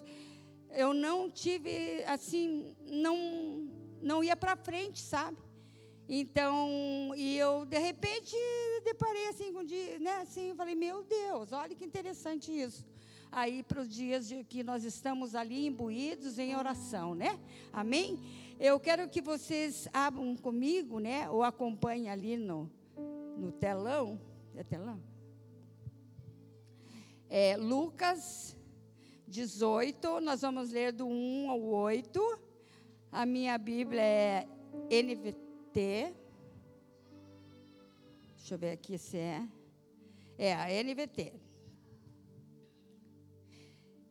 eu 0.72 0.94
não 0.94 1.29
tive 1.32 2.03
assim, 2.05 2.75
não 2.88 3.67
não 4.01 4.24
ia 4.24 4.36
para 4.36 4.55
frente, 4.55 5.01
sabe? 5.01 5.38
Então, 6.08 7.12
e 7.17 7.38
eu 7.38 7.65
de 7.65 7.79
repente 7.79 8.36
deparei 8.84 9.27
assim 9.29 9.51
com 9.51 9.62
um 9.62 9.65
dia, 9.65 9.98
né, 9.98 10.17
assim, 10.17 10.50
eu 10.50 10.55
falei: 10.55 10.75
"Meu 10.75 11.03
Deus, 11.03 11.51
olha 11.51 11.74
que 11.75 11.84
interessante 11.84 12.51
isso" 12.51 12.86
aí 13.32 13.63
para 13.63 13.82
os 13.82 13.89
dias 13.89 14.27
de 14.27 14.44
que 14.44 14.63
nós 14.63 14.84
estamos 14.84 15.36
ali 15.36 15.65
imbuídos 15.65 16.39
em 16.39 16.55
oração, 16.55 17.13
né? 17.13 17.39
Amém? 17.72 18.20
Eu 18.60 18.79
quero 18.79 19.10
que 19.10 19.22
vocês 19.22 19.88
abram 19.91 20.36
comigo, 20.36 21.00
né? 21.00 21.29
Ou 21.29 21.44
acompanhem 21.44 22.10
ali 22.10 22.38
no, 22.38 22.72
no 23.38 23.51
telão. 23.51 24.20
É 24.55 24.63
telão? 24.63 25.01
É, 27.29 27.58
Lucas 27.58 28.55
18, 29.27 30.22
nós 30.22 30.41
vamos 30.41 30.72
ler 30.72 30.94
do 30.94 31.05
1 31.05 31.50
ao 31.50 31.62
8. 31.62 32.39
A 33.12 33.25
minha 33.25 33.58
Bíblia 33.58 34.01
é 34.01 34.48
NVT. 34.89 36.13
Deixa 38.38 38.53
eu 38.53 38.58
ver 38.58 38.72
aqui 38.72 38.98
se 38.98 39.17
é. 39.17 39.48
É 40.38 40.53
a 40.53 40.67
NVT. 40.84 41.44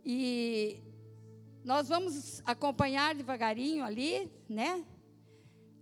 E 0.04 0.82
nós 1.64 1.88
vamos 1.88 2.42
acompanhar 2.44 3.14
devagarinho 3.14 3.84
ali, 3.84 4.30
né? 4.48 4.84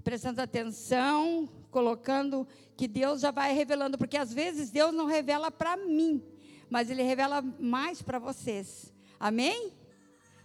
Prestando 0.04 0.40
atenção, 0.40 1.48
colocando 1.70 2.46
que 2.76 2.86
Deus 2.86 3.20
já 3.20 3.30
vai 3.30 3.52
revelando, 3.52 3.98
porque 3.98 4.16
às 4.16 4.32
vezes 4.32 4.70
Deus 4.70 4.94
não 4.94 5.06
revela 5.06 5.50
para 5.50 5.76
mim, 5.76 6.22
mas 6.70 6.88
Ele 6.88 7.02
revela 7.02 7.42
mais 7.42 8.00
para 8.00 8.18
vocês. 8.18 8.92
Amém? 9.18 9.72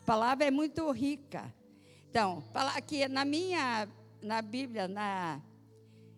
A 0.02 0.06
palavra 0.06 0.46
é 0.46 0.52
muito 0.52 0.90
rica. 0.92 1.54
Então, 2.10 2.44
aqui 2.76 3.08
na 3.08 3.24
minha, 3.24 3.88
na 4.22 4.42
Bíblia, 4.42 4.88
na 4.88 5.42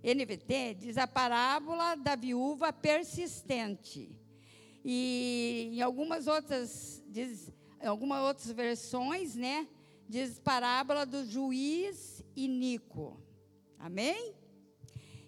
NVT, 0.02 0.76
diz 0.76 0.98
a 0.98 1.06
parábola 1.08 1.96
da 1.96 2.16
viúva 2.16 2.72
persistente. 2.72 4.18
E 4.84 5.72
em 5.74 5.82
algumas 5.82 6.28
outras, 6.28 6.99
diz, 7.10 7.52
em 7.82 7.88
algumas 7.88 8.22
outras 8.24 8.52
versões, 8.52 9.36
né, 9.36 9.68
diz 10.08 10.40
parábola 10.40 11.06
do 11.06 11.26
juiz 11.26 12.24
iníquo. 12.36 13.20
Amém? 13.78 14.36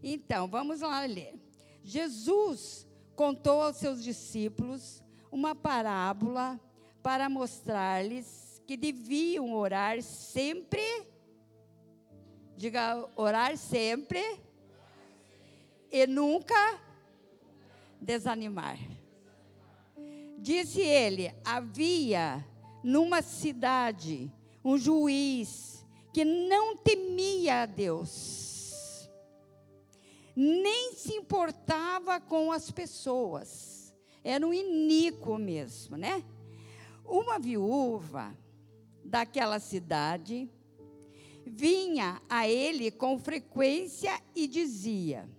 Então, 0.03 0.47
vamos 0.47 0.81
lá 0.81 1.05
ler. 1.05 1.35
Jesus 1.83 2.87
contou 3.15 3.61
aos 3.61 3.77
seus 3.77 4.03
discípulos 4.03 5.03
uma 5.31 5.55
parábola 5.55 6.59
para 7.01 7.29
mostrar-lhes 7.29 8.61
que 8.67 8.75
deviam 8.77 9.53
orar 9.53 10.01
sempre. 10.01 10.81
Diga, 12.55 13.09
orar 13.15 13.57
sempre 13.57 14.39
e 15.91 16.05
nunca 16.05 16.79
desanimar. 17.99 18.77
Disse 20.41 20.81
ele: 20.81 21.31
havia 21.45 22.43
numa 22.83 23.21
cidade 23.21 24.33
um 24.65 24.75
juiz 24.75 25.85
que 26.11 26.25
não 26.25 26.75
temia 26.75 27.61
a 27.61 27.65
Deus, 27.67 29.07
nem 30.35 30.93
se 30.93 31.13
importava 31.13 32.19
com 32.19 32.51
as 32.51 32.71
pessoas, 32.71 33.95
era 34.23 34.45
um 34.45 34.51
iníquo 34.51 35.37
mesmo, 35.37 35.95
né? 35.95 36.23
Uma 37.05 37.37
viúva 37.37 38.35
daquela 39.05 39.59
cidade 39.59 40.49
vinha 41.45 42.19
a 42.27 42.47
ele 42.47 42.89
com 42.89 43.19
frequência 43.19 44.19
e 44.35 44.47
dizia: 44.47 45.29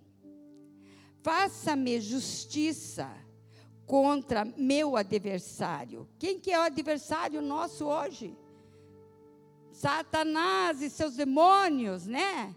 Faça-me 1.23 2.01
justiça 2.01 3.22
contra 3.93 4.47
meu 4.57 4.97
adversário. 4.97 6.09
Quem 6.19 6.41
que 6.41 6.51
é 6.51 6.59
o 6.59 6.63
adversário 6.63 7.43
nosso 7.43 7.85
hoje? 7.85 8.35
Satanás 9.71 10.81
e 10.81 10.89
seus 10.89 11.15
demônios, 11.15 12.07
né? 12.07 12.57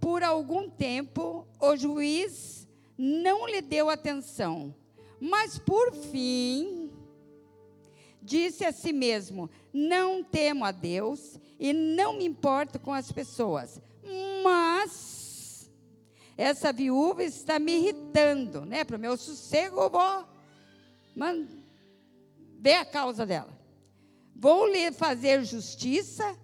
Por 0.00 0.24
algum 0.24 0.68
tempo, 0.68 1.46
o 1.60 1.76
juiz 1.76 2.66
não 2.98 3.46
lhe 3.46 3.60
deu 3.60 3.88
atenção, 3.88 4.74
mas 5.20 5.60
por 5.60 5.92
fim, 5.92 6.90
disse 8.20 8.64
a 8.64 8.72
si 8.72 8.92
mesmo: 8.92 9.48
Não 9.72 10.24
temo 10.24 10.64
a 10.64 10.72
Deus 10.72 11.38
e 11.56 11.72
não 11.72 12.14
me 12.14 12.24
importo 12.24 12.80
com 12.80 12.92
as 12.92 13.12
pessoas, 13.12 13.80
mas 14.42 15.19
essa 16.40 16.72
viúva 16.72 17.22
está 17.22 17.58
me 17.58 17.72
irritando, 17.72 18.64
né? 18.64 18.82
Para 18.82 18.96
o 18.96 19.00
meu 19.00 19.14
sossego, 19.18 19.78
eu 19.78 19.90
vou 19.90 20.24
ver 22.58 22.76
a 22.76 22.84
causa 22.86 23.26
dela. 23.26 23.52
Vou 24.34 24.66
lhe 24.66 24.90
fazer 24.90 25.44
justiça, 25.44 26.34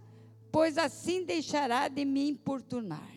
pois 0.52 0.76
assim 0.76 1.24
deixará 1.24 1.88
de 1.88 2.04
me 2.04 2.28
importunar. 2.28 3.10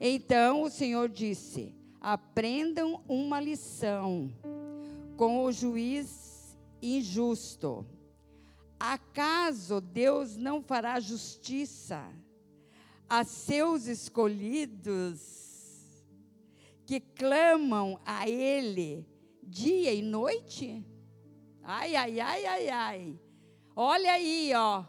Então 0.00 0.62
o 0.62 0.70
Senhor 0.70 1.10
disse: 1.10 1.74
aprendam 2.00 3.04
uma 3.06 3.38
lição 3.38 4.32
com 5.14 5.44
o 5.44 5.52
juiz 5.52 6.56
injusto. 6.80 7.86
Acaso 8.80 9.78
Deus 9.82 10.38
não 10.38 10.62
fará 10.62 10.98
justiça? 11.00 12.02
A 13.08 13.24
seus 13.24 13.86
escolhidos 13.86 15.20
que 16.86 17.00
clamam 17.00 18.00
a 18.04 18.28
Ele 18.28 19.06
dia 19.42 19.92
e 19.92 20.02
noite? 20.02 20.84
Ai, 21.62 21.96
ai, 21.96 22.20
ai, 22.20 22.46
ai, 22.46 22.68
ai. 22.68 23.20
Olha 23.74 24.12
aí, 24.12 24.52
ó. 24.54 24.84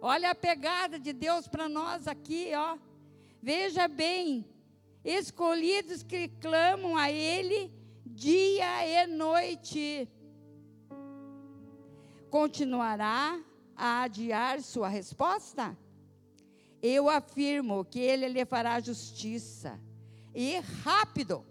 Olha 0.00 0.30
a 0.30 0.34
pegada 0.34 0.98
de 0.98 1.12
Deus 1.12 1.46
para 1.46 1.68
nós 1.68 2.08
aqui, 2.08 2.50
ó. 2.54 2.76
Veja 3.40 3.86
bem, 3.86 4.44
escolhidos 5.04 6.02
que 6.02 6.28
clamam 6.28 6.96
a 6.96 7.10
Ele 7.10 7.72
dia 8.04 8.86
e 8.86 9.06
noite. 9.06 10.08
Continuará 12.30 13.40
a 13.76 14.02
adiar 14.02 14.60
sua 14.60 14.88
resposta? 14.88 15.76
Eu 16.82 17.08
afirmo 17.08 17.84
que 17.84 18.00
ele 18.00 18.26
lhe 18.28 18.44
fará 18.44 18.80
justiça. 18.80 19.78
E 20.34 20.58
rápido. 20.82 21.44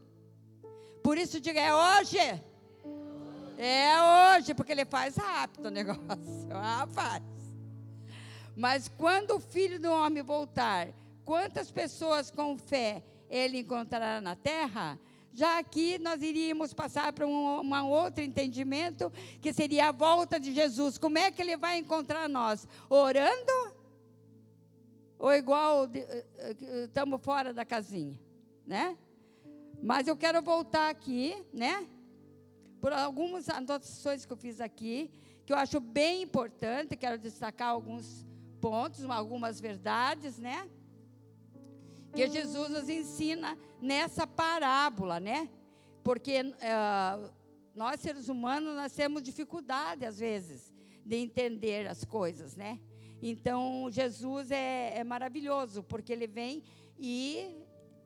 Por 1.02 1.18
isso 1.18 1.40
diga, 1.40 1.62
é 1.62 1.74
hoje. 1.74 2.18
É 3.58 4.36
hoje, 4.38 4.54
porque 4.54 4.72
ele 4.72 4.86
faz 4.86 5.16
rápido 5.16 5.68
o 5.68 5.70
negócio. 5.72 6.50
Ah, 6.52 6.88
faz. 6.92 7.24
Mas 8.56 8.90
quando 8.90 9.36
o 9.36 9.40
filho 9.40 9.80
do 9.80 9.90
homem 9.90 10.22
voltar, 10.22 10.90
quantas 11.24 11.72
pessoas 11.72 12.30
com 12.30 12.58
fé 12.58 13.02
ele 13.30 13.60
encontrará 13.60 14.20
na 14.20 14.36
terra? 14.36 15.00
Já 15.34 15.60
aqui 15.60 15.98
nós 15.98 16.22
iríamos 16.22 16.74
passar 16.74 17.14
para 17.14 17.26
um, 17.26 17.62
um 17.62 17.90
outro 17.90 18.22
entendimento, 18.22 19.12
que 19.42 19.54
seria 19.54 19.88
a 19.88 19.92
volta 19.92 20.38
de 20.38 20.54
Jesus. 20.54 20.98
Como 20.98 21.18
é 21.18 21.32
que 21.32 21.42
ele 21.42 21.56
vai 21.56 21.78
encontrar 21.78 22.28
nós? 22.28 22.68
Orando 22.90 23.71
ou 25.22 25.32
igual 25.32 25.86
estamos 25.86 27.20
eh, 27.20 27.22
eh, 27.22 27.24
fora 27.24 27.54
da 27.54 27.63
casinha, 27.63 28.20
né? 28.66 28.98
Mas 29.80 30.08
eu 30.08 30.18
quero 30.18 30.42
voltar 30.42 30.90
aqui, 30.90 31.36
né? 31.54 31.88
Por 32.80 32.92
algumas 32.92 33.48
anotações 33.48 34.25
que 34.25 34.34
eu 34.34 34.38
fiz 34.38 34.60
aqui, 34.60 35.12
que 35.46 35.54
eu 35.54 35.58
acho 35.58 35.80
bem 35.80 36.24
importante, 36.24 36.98
quero 36.98 37.20
destacar 37.20 37.70
alguns 37.70 38.25
pontos, 38.60 39.08
algumas 39.08 39.62
verdades, 39.62 40.40
né? 40.40 40.68
que 42.13 42.28
Jesus 42.28 42.70
nos 42.70 42.90
ensina 42.90 43.58
nessa 43.82 44.28
parábola, 44.28 45.20
né? 45.20 45.50
Porque 46.04 46.42
uh, 46.42 47.32
nós, 47.75 48.01
seres 48.01 48.28
humanos, 48.28 48.75
nós 48.75 48.92
temos 48.92 49.22
dificuldade, 49.22 50.04
às 50.04 50.20
vezes, 50.20 50.74
de 51.06 51.16
entender 51.16 51.88
as 51.88 52.04
coisas, 52.04 52.56
né? 52.56 52.80
Então, 53.22 53.88
Jesus 53.92 54.50
é, 54.51 54.98
é 54.98 55.04
maravilhoso, 55.04 55.84
porque 55.84 56.12
ele 56.12 56.28
vem 56.28 56.63
e 56.98 57.56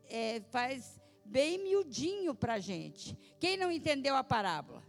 é, 0.10 0.42
faz 0.52 1.02
bem 1.24 1.58
miudinho 1.64 2.36
para 2.36 2.56
a 2.56 2.60
gente. 2.60 3.18
Quem 3.40 3.58
não 3.58 3.72
entendeu 3.72 4.16
a 4.16 4.24
parábola? 4.24 4.84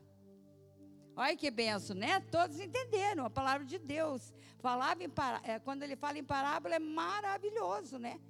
Olha 1.15 1.37
que 1.37 1.51
benção, 1.51 1.97
né? 1.97 2.21
Todos 2.31 2.61
entenderam 2.61 3.25
a 3.25 3.31
palavra 3.31 3.65
de 3.65 3.79
Deus. 3.79 4.35
Falava 4.59 5.03
em 5.03 5.09
pará... 5.09 5.41
é, 5.45 5.59
quando 5.59 5.83
ele 5.83 5.97
fala 5.97 6.19
em 6.19 6.25
parábola 6.25 6.75
é 6.75 6.79
maravilhoso, 6.79 7.99
né? 7.99 8.21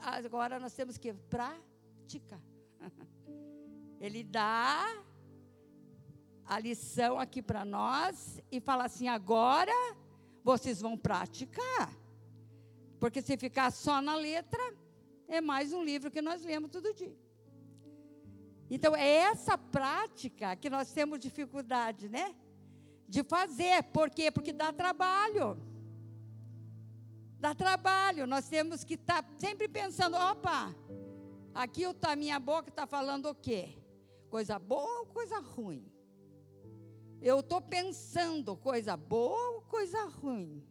Agora 0.00 0.58
nós 0.58 0.74
temos 0.74 0.96
que 0.96 1.12
praticar. 1.12 2.40
Ele 4.00 4.24
dá 4.24 5.02
a 6.44 6.58
lição 6.58 7.18
aqui 7.18 7.42
para 7.42 7.64
nós 7.64 8.40
e 8.50 8.60
fala 8.60 8.84
assim: 8.84 9.08
agora 9.08 9.72
vocês 10.44 10.80
vão 10.80 10.96
praticar. 10.96 11.90
Porque 13.00 13.22
se 13.22 13.36
ficar 13.36 13.72
só 13.72 14.00
na 14.00 14.14
letra, 14.14 14.62
é 15.26 15.40
mais 15.40 15.72
um 15.72 15.82
livro 15.82 16.10
que 16.10 16.20
nós 16.20 16.44
lemos 16.44 16.70
todo 16.70 16.92
dia. 16.92 17.16
Então, 18.70 18.94
é 18.94 19.08
essa 19.08 19.56
prática 19.56 20.54
que 20.56 20.68
nós 20.68 20.92
temos 20.92 21.18
dificuldade, 21.18 22.08
né? 22.08 22.34
De 23.08 23.22
fazer. 23.22 23.82
Por 23.84 24.10
quê? 24.10 24.30
Porque 24.30 24.52
dá 24.52 24.72
trabalho. 24.72 25.58
Dá 27.38 27.54
trabalho. 27.54 28.26
Nós 28.26 28.48
temos 28.48 28.84
que 28.84 28.94
estar 28.94 29.22
tá 29.22 29.28
sempre 29.38 29.68
pensando: 29.68 30.16
opa, 30.16 30.74
aqui 31.54 31.84
a 31.84 32.16
minha 32.16 32.38
boca 32.38 32.68
está 32.68 32.86
falando 32.86 33.26
o 33.26 33.34
quê? 33.34 33.78
Coisa 34.30 34.58
boa 34.58 35.00
ou 35.00 35.06
coisa 35.06 35.38
ruim? 35.38 35.93
Eu 37.24 37.40
estou 37.40 37.60
pensando 37.60 38.54
coisa 38.54 38.98
boa 38.98 39.52
ou 39.52 39.62
coisa 39.62 40.04
ruim? 40.04 40.62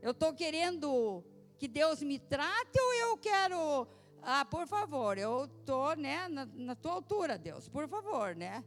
Eu 0.00 0.12
estou 0.12 0.32
querendo 0.32 1.24
que 1.58 1.66
Deus 1.66 2.00
me 2.00 2.16
trate 2.16 2.80
ou 2.80 2.94
eu 2.94 3.18
quero 3.18 3.88
ah, 4.22 4.44
por 4.44 4.64
favor, 4.68 5.18
eu 5.18 5.46
estou 5.46 5.96
né, 5.96 6.28
na, 6.28 6.46
na 6.46 6.76
tua 6.76 6.92
altura, 6.92 7.36
Deus, 7.36 7.68
por 7.68 7.88
favor, 7.88 8.36
né? 8.36 8.64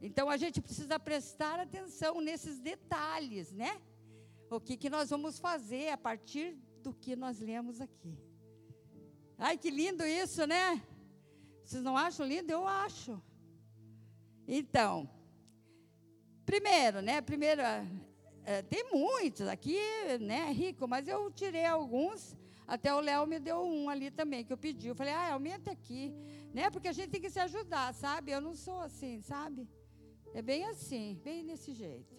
Então 0.00 0.30
a 0.30 0.38
gente 0.38 0.60
precisa 0.62 0.98
prestar 0.98 1.60
atenção 1.60 2.22
nesses 2.22 2.58
detalhes, 2.58 3.52
né? 3.52 3.82
O 4.48 4.58
que, 4.58 4.78
que 4.78 4.88
nós 4.88 5.10
vamos 5.10 5.38
fazer 5.38 5.90
a 5.90 5.98
partir 5.98 6.56
do 6.82 6.94
que 6.94 7.16
nós 7.16 7.38
lemos 7.38 7.82
aqui. 7.82 8.16
Ai, 9.36 9.58
que 9.58 9.70
lindo 9.70 10.06
isso, 10.06 10.46
né? 10.46 10.82
Vocês 11.66 11.82
não 11.82 11.96
acham 11.96 12.26
lindo? 12.26 12.50
Eu 12.50 12.66
acho. 12.66 13.20
Então, 14.46 15.10
primeiro, 16.46 17.02
né? 17.02 17.20
Primeiro, 17.20 17.60
é, 18.44 18.62
tem 18.62 18.88
muitos 18.90 19.48
aqui, 19.48 19.78
né? 20.20 20.52
Rico, 20.52 20.86
mas 20.86 21.08
eu 21.08 21.30
tirei 21.30 21.66
alguns 21.66 22.36
até 22.66 22.92
o 22.92 23.00
Léo 23.00 23.26
me 23.26 23.38
deu 23.38 23.62
um 23.64 23.88
ali 23.88 24.10
também, 24.10 24.44
que 24.44 24.52
eu 24.52 24.56
pedi. 24.58 24.88
Eu 24.88 24.94
falei, 24.96 25.12
ah, 25.12 25.34
aumenta 25.34 25.70
aqui. 25.70 26.12
Né? 26.52 26.68
Porque 26.68 26.88
a 26.88 26.92
gente 26.92 27.10
tem 27.10 27.20
que 27.20 27.30
se 27.30 27.38
ajudar, 27.38 27.94
sabe? 27.94 28.32
Eu 28.32 28.40
não 28.40 28.54
sou 28.54 28.80
assim, 28.80 29.20
sabe? 29.20 29.68
É 30.34 30.42
bem 30.42 30.64
assim, 30.66 31.20
bem 31.22 31.46
desse 31.46 31.72
jeito. 31.72 32.14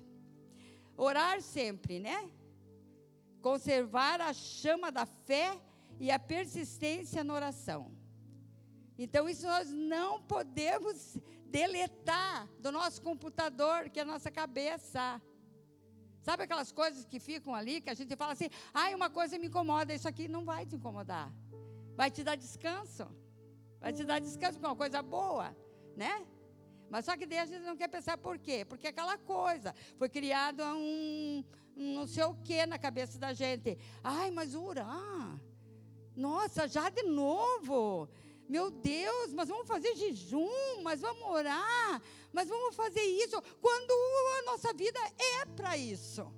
Orar 0.96 1.42
sempre, 1.42 2.00
né? 2.00 2.32
Conservar 3.42 4.22
a 4.22 4.34
chama 4.34 4.90
da 4.90 5.06
fé 5.06 5.60
e 6.00 6.10
a 6.10 6.18
persistência 6.18 7.24
na 7.24 7.34
oração. 7.34 7.92
Então, 8.98 9.30
isso 9.30 9.46
nós 9.46 9.72
não 9.72 10.22
podemos 10.22 11.18
deletar 11.46 12.48
do 12.60 12.72
nosso 12.72 13.02
computador, 13.02 13.90
que 13.90 14.00
é 14.00 14.04
a 14.04 14.06
nossa 14.06 14.32
cabeça. 14.32 15.22
Sabe 16.22 16.44
aquelas 16.44 16.72
coisas 16.72 17.06
que 17.06 17.20
ficam 17.20 17.56
ali, 17.56 17.80
que 17.80 17.90
a 17.90 17.94
gente 17.94 18.16
fala 18.16 18.34
assim, 18.34 18.50
ai, 18.74 18.94
uma 18.94 19.10
coisa 19.10 19.38
me 19.38 19.48
incomoda, 19.48 19.94
isso 19.94 20.08
aqui 20.08 20.28
não 20.28 20.44
vai 20.44 20.66
te 20.66 20.76
incomodar. 20.76 21.32
Vai 21.96 22.12
te 22.12 22.24
dar 22.24 22.36
descanso. 22.36 23.08
Vai 23.80 23.94
te 23.94 24.04
dar 24.04 24.20
descanso 24.20 24.60
com 24.60 24.68
uma 24.68 24.76
coisa 24.76 25.02
boa, 25.02 25.56
né? 25.96 26.26
Mas 26.90 27.06
só 27.06 27.16
que 27.16 27.26
daí 27.26 27.40
a 27.40 27.46
gente 27.46 27.64
não 27.64 27.76
quer 27.76 27.88
pensar 27.88 28.18
por 28.18 28.38
quê? 28.38 28.66
Porque 28.66 28.88
aquela 28.88 29.18
coisa 29.18 29.74
foi 29.98 30.10
criado 30.10 30.64
um, 30.64 31.44
um 31.76 31.96
não 31.96 32.08
sei 32.08 32.24
o 32.24 32.36
quê 32.44 32.66
na 32.66 32.78
cabeça 32.78 33.20
da 33.20 33.34
gente. 33.34 33.78
Ai, 34.04 34.32
mas 34.32 34.56
orar. 34.56 35.40
Nossa, 36.16 36.68
já 36.68 36.90
de 36.90 37.04
novo. 37.04 38.10
Meu 38.48 38.72
Deus, 38.72 39.34
mas 39.34 39.50
vamos 39.50 39.68
fazer 39.68 39.96
jejum, 39.96 40.82
mas 40.82 41.02
vamos 41.02 41.24
orar, 41.24 42.02
mas 42.32 42.48
vamos 42.48 42.76
fazer 42.76 43.02
isso, 43.02 43.42
quando 43.60 43.92
a 44.40 44.52
nossa 44.52 44.74
vida 44.74 45.00
é 45.18 45.46
para 45.46 45.78
isso. 45.78 46.32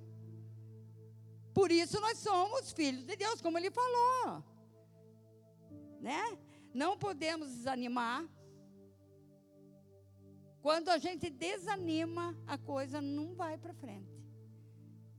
Por 1.54 1.70
isso 1.70 2.00
nós 2.00 2.18
somos 2.18 2.72
filhos 2.72 3.04
de 3.04 3.16
Deus, 3.16 3.40
como 3.40 3.58
ele 3.58 3.70
falou. 3.70 4.42
Né? 6.00 6.38
Não 6.72 6.96
podemos 6.96 7.48
desanimar. 7.48 8.26
Quando 10.62 10.88
a 10.90 10.98
gente 10.98 11.30
desanima, 11.30 12.36
a 12.46 12.58
coisa 12.58 13.00
não 13.00 13.34
vai 13.34 13.56
para 13.56 13.74
frente. 13.74 14.20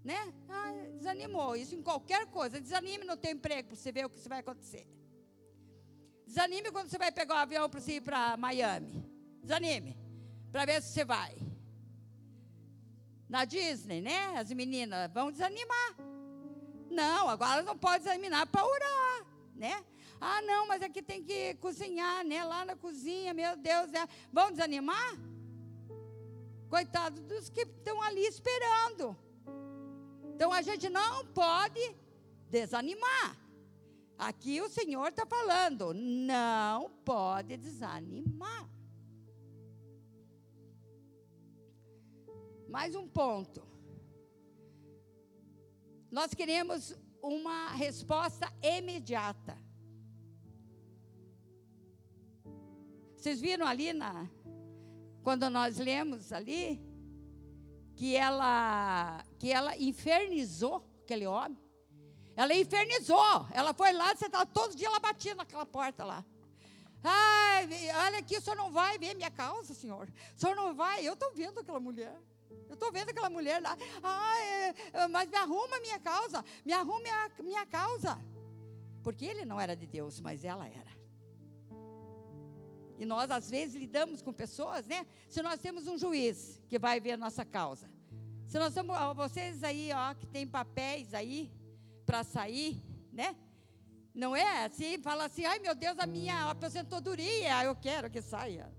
Né? 0.03 0.33
Ah, 0.49 0.71
desanimou. 0.97 1.55
Isso 1.55 1.75
em 1.75 1.81
qualquer 1.81 2.25
coisa. 2.27 2.59
Desanime 2.59 3.05
no 3.05 3.17
teu 3.17 3.31
emprego 3.31 3.69
para 3.69 3.77
você 3.77 3.91
ver 3.91 4.05
o 4.05 4.09
que 4.09 4.19
vai 4.29 4.39
acontecer. 4.39 4.87
Desanime 6.31 6.71
quando 6.71 6.89
você 6.89 6.97
vai 6.97 7.11
pegar 7.11 7.33
o 7.33 7.37
um 7.37 7.41
avião 7.41 7.69
para 7.69 7.81
ir 7.91 7.99
para 7.99 8.37
Miami. 8.37 9.05
Desanime. 9.43 9.97
Para 10.49 10.63
ver 10.63 10.81
se 10.81 10.93
você 10.93 11.03
vai. 11.03 11.35
Na 13.27 13.43
Disney, 13.43 13.99
né? 13.99 14.37
As 14.37 14.49
meninas 14.53 15.11
vão 15.11 15.29
desanimar. 15.29 15.97
Não, 16.89 17.27
agora 17.27 17.61
não 17.63 17.77
pode 17.77 18.05
desanimar 18.05 18.47
para 18.47 18.65
orar, 18.65 19.25
né? 19.53 19.83
Ah, 20.21 20.41
não, 20.43 20.69
mas 20.69 20.81
aqui 20.81 21.01
tem 21.01 21.21
que 21.21 21.55
cozinhar, 21.55 22.23
né? 22.23 22.45
Lá 22.45 22.63
na 22.63 22.77
cozinha, 22.77 23.33
meu 23.33 23.57
Deus, 23.57 23.91
né? 23.91 24.07
Vão 24.31 24.51
desanimar? 24.51 25.17
Coitado 26.69 27.19
dos 27.23 27.49
que 27.49 27.63
estão 27.63 28.01
ali 28.01 28.25
esperando. 28.25 29.17
Então 30.33 30.53
a 30.53 30.61
gente 30.61 30.87
não 30.87 31.25
pode 31.25 31.93
desanimar. 32.49 33.40
Aqui 34.21 34.61
o 34.61 34.69
Senhor 34.69 35.07
está 35.07 35.25
falando, 35.25 35.95
não 35.95 36.91
pode 37.03 37.57
desanimar. 37.57 38.69
Mais 42.69 42.93
um 42.93 43.07
ponto. 43.07 43.63
Nós 46.11 46.35
queremos 46.35 46.95
uma 47.19 47.71
resposta 47.71 48.47
imediata. 48.61 49.57
Vocês 53.15 53.41
viram 53.41 53.65
ali 53.65 53.91
na 53.91 54.29
quando 55.23 55.49
nós 55.49 55.79
lemos 55.79 56.31
ali 56.31 56.79
que 57.95 58.15
ela 58.15 59.25
que 59.39 59.51
ela 59.51 59.75
infernizou 59.79 60.87
aquele 61.01 61.25
homem? 61.25 61.70
Ela 62.35 62.53
infernizou. 62.53 63.47
Ela 63.51 63.73
foi 63.73 63.91
lá, 63.93 64.15
você 64.15 64.25
estava 64.25 64.45
todo 64.45 64.75
dia 64.75 64.87
ela 64.87 64.99
batia 64.99 65.35
naquela 65.35 65.65
porta 65.65 66.03
lá. 66.03 66.25
Ai, 67.03 67.67
olha 68.05 68.19
aqui, 68.19 68.37
o 68.37 68.41
senhor 68.41 68.55
não 68.55 68.71
vai 68.71 68.97
ver 68.97 69.15
minha 69.15 69.31
causa, 69.31 69.73
senhor. 69.73 70.07
O 70.35 70.39
senhor 70.39 70.55
não 70.55 70.73
vai. 70.75 71.07
Eu 71.07 71.13
estou 71.13 71.31
vendo 71.33 71.59
aquela 71.59 71.79
mulher. 71.79 72.15
Eu 72.69 72.75
estou 72.75 72.91
vendo 72.91 73.09
aquela 73.09 73.29
mulher 73.29 73.61
lá. 73.61 73.75
Ai, 74.03 74.73
mas 75.09 75.29
me 75.29 75.35
arruma 75.35 75.79
minha 75.79 75.99
causa. 75.99 76.45
Me 76.63 76.73
arruma 76.73 76.99
minha, 76.99 77.31
minha 77.43 77.65
causa. 77.65 78.19
Porque 79.03 79.25
ele 79.25 79.45
não 79.45 79.59
era 79.59 79.75
de 79.75 79.87
Deus, 79.87 80.19
mas 80.19 80.45
ela 80.45 80.67
era. 80.67 80.91
E 82.99 83.05
nós, 83.05 83.31
às 83.31 83.49
vezes, 83.49 83.75
lidamos 83.75 84.21
com 84.21 84.31
pessoas, 84.31 84.85
né? 84.85 85.07
Se 85.27 85.41
nós 85.41 85.59
temos 85.59 85.87
um 85.87 85.97
juiz 85.97 86.61
que 86.69 86.77
vai 86.77 86.99
ver 86.99 87.13
a 87.13 87.17
nossa 87.17 87.43
causa. 87.43 87.89
Se 88.47 88.59
nós 88.59 88.75
temos, 88.75 88.95
vocês 89.15 89.63
aí, 89.63 89.89
ó, 89.91 90.13
que 90.13 90.27
tem 90.27 90.45
papéis 90.45 91.13
aí, 91.15 91.51
para 92.11 92.25
sair, 92.25 92.83
né? 93.13 93.33
Não 94.13 94.35
é 94.35 94.65
assim, 94.65 94.97
fala 94.97 95.23
assim, 95.27 95.45
ai 95.45 95.59
meu 95.59 95.73
Deus, 95.73 95.97
a 95.97 96.05
minha 96.05 96.49
aposentadoria, 96.49 97.63
eu 97.63 97.73
quero 97.73 98.09
que 98.09 98.21
saia. 98.21 98.69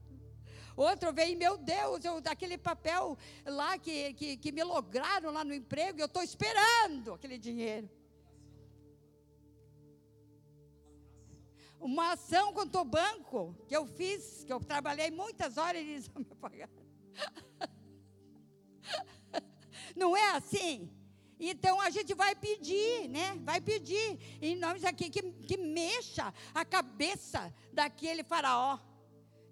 Outro 0.77 1.15
vem, 1.15 1.35
meu 1.35 1.57
Deus, 1.57 2.05
eu, 2.05 2.21
aquele 2.27 2.59
papel 2.59 3.17
lá 3.47 3.79
que, 3.79 4.13
que, 4.13 4.37
que 4.37 4.53
me 4.53 4.63
lograram 4.63 5.31
lá 5.31 5.43
no 5.45 5.55
emprego, 5.55 5.99
eu 5.99 6.05
estou 6.05 6.23
esperando 6.23 7.15
aquele 7.15 7.39
dinheiro. 7.39 7.89
Uma 11.81 12.13
ação 12.13 12.53
contra 12.53 12.83
o 12.83 12.85
banco 12.85 13.57
que 13.67 13.75
eu 13.75 13.87
fiz, 13.87 14.45
que 14.45 14.53
eu 14.53 14.61
trabalhei 14.61 15.11
muitas 15.11 15.57
horas 15.57 15.81
e 15.81 15.89
eles 15.89 16.09
não 16.15 16.21
me 16.21 16.35
pagaram. 16.35 16.83
Não 19.97 20.15
é 20.15 20.33
assim? 20.33 21.02
Então 21.45 21.81
a 21.81 21.91
gente 21.91 22.15
vai 22.15 22.37
pedir, 22.37 23.09
né? 23.09 23.35
Vai 23.43 23.61
pedir 23.61 24.17
em 24.41 24.55
nome 24.55 24.79
aqui 24.87 25.11
que, 25.11 25.21
que 25.49 25.57
mexa 25.57 26.33
a 26.55 26.65
cabeça 26.65 27.53
daquele 27.73 28.23
faraó, 28.23 28.79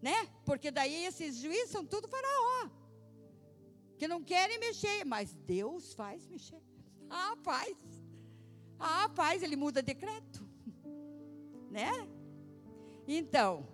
né? 0.01 0.29
Porque 0.45 0.71
daí 0.71 1.05
esses 1.05 1.39
juízes 1.39 1.71
são 1.71 1.85
tudo 1.85 2.07
faraó. 2.07 2.71
Que 3.99 4.07
não 4.07 4.23
querem 4.23 4.61
mexer, 4.61 5.05
mas 5.05 5.35
Deus 5.35 5.93
faz 5.93 6.29
mexer. 6.29 6.63
Ah, 7.11 7.37
faz. 7.43 7.77
Ah, 8.79 9.11
faz, 9.17 9.43
ele 9.43 9.57
muda 9.57 9.83
decreto. 9.83 10.49
Né? 11.71 12.09
Então, 13.07 13.69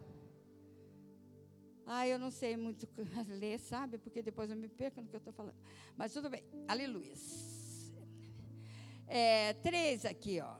ah, 1.84 2.08
eu 2.08 2.18
não 2.18 2.30
sei 2.30 2.56
muito 2.56 2.88
ler, 3.28 3.60
sabe? 3.60 3.98
Porque 3.98 4.22
depois 4.22 4.50
eu 4.50 4.56
me 4.56 4.68
perco 4.68 5.02
no 5.02 5.06
que 5.06 5.16
eu 5.16 5.18
estou 5.18 5.34
falando. 5.34 5.56
Mas 5.94 6.14
tudo 6.14 6.30
bem. 6.30 6.42
Aleluia. 6.66 7.14
É, 9.06 9.52
três 9.54 10.04
aqui, 10.04 10.40
ó. 10.40 10.56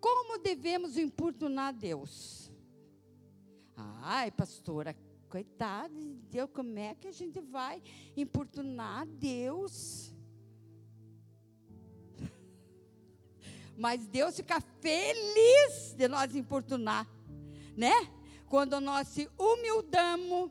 Como 0.00 0.38
devemos 0.38 0.96
importunar 0.96 1.72
Deus? 1.72 2.50
Ai, 3.76 4.30
pastora, 4.30 4.96
coitado 5.28 5.94
de 5.94 6.14
Deus, 6.30 6.50
como 6.52 6.78
é 6.78 6.94
que 6.94 7.08
a 7.08 7.12
gente 7.12 7.40
vai 7.40 7.82
importunar 8.16 9.06
Deus? 9.06 10.12
Mas 13.76 14.06
Deus 14.06 14.36
fica 14.36 14.60
feliz 14.80 15.94
de 15.94 16.08
nós 16.08 16.34
importunar 16.34 17.06
né? 17.76 17.92
Quando 18.48 18.80
nós 18.80 19.06
se 19.08 19.28
humildamos, 19.38 20.50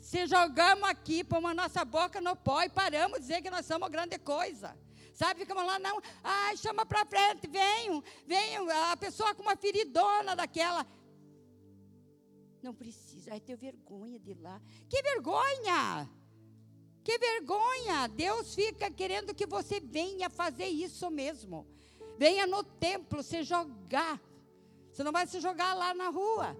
se 0.00 0.26
jogamos 0.26 0.88
aqui, 0.88 1.22
pomos 1.24 1.50
a 1.50 1.54
nossa 1.54 1.84
boca 1.84 2.20
no 2.20 2.34
pó 2.36 2.62
e 2.62 2.68
paramos 2.68 3.18
de 3.18 3.26
dizer 3.26 3.42
que 3.42 3.50
nós 3.50 3.66
somos 3.66 3.88
grande 3.88 4.18
coisa. 4.18 4.76
Sabe, 5.14 5.40
ficamos 5.40 5.64
lá, 5.64 5.78
não, 5.78 6.00
ai, 6.22 6.56
chama 6.56 6.86
para 6.86 7.04
frente, 7.04 7.48
venham, 7.48 8.02
venham, 8.26 8.68
a 8.92 8.96
pessoa 8.96 9.34
com 9.34 9.42
uma 9.42 9.56
feridona 9.56 10.36
daquela. 10.36 10.86
Não 12.62 12.74
precisa, 12.74 13.32
ai, 13.32 13.40
tenho 13.40 13.58
vergonha 13.58 14.18
de 14.18 14.30
ir 14.30 14.40
lá. 14.40 14.60
Que 14.88 15.02
vergonha! 15.02 16.08
Que 17.02 17.18
vergonha! 17.18 18.06
Deus 18.08 18.54
fica 18.54 18.90
querendo 18.90 19.34
que 19.34 19.46
você 19.46 19.80
venha 19.80 20.30
fazer 20.30 20.66
isso 20.66 21.10
mesmo. 21.10 21.66
Venha 22.16 22.46
no 22.46 22.62
templo 22.62 23.22
se 23.22 23.42
jogar 23.42 24.20
você 24.98 25.04
não 25.04 25.12
vai 25.12 25.28
se 25.28 25.38
jogar 25.38 25.74
lá 25.74 25.94
na 25.94 26.08
rua. 26.08 26.56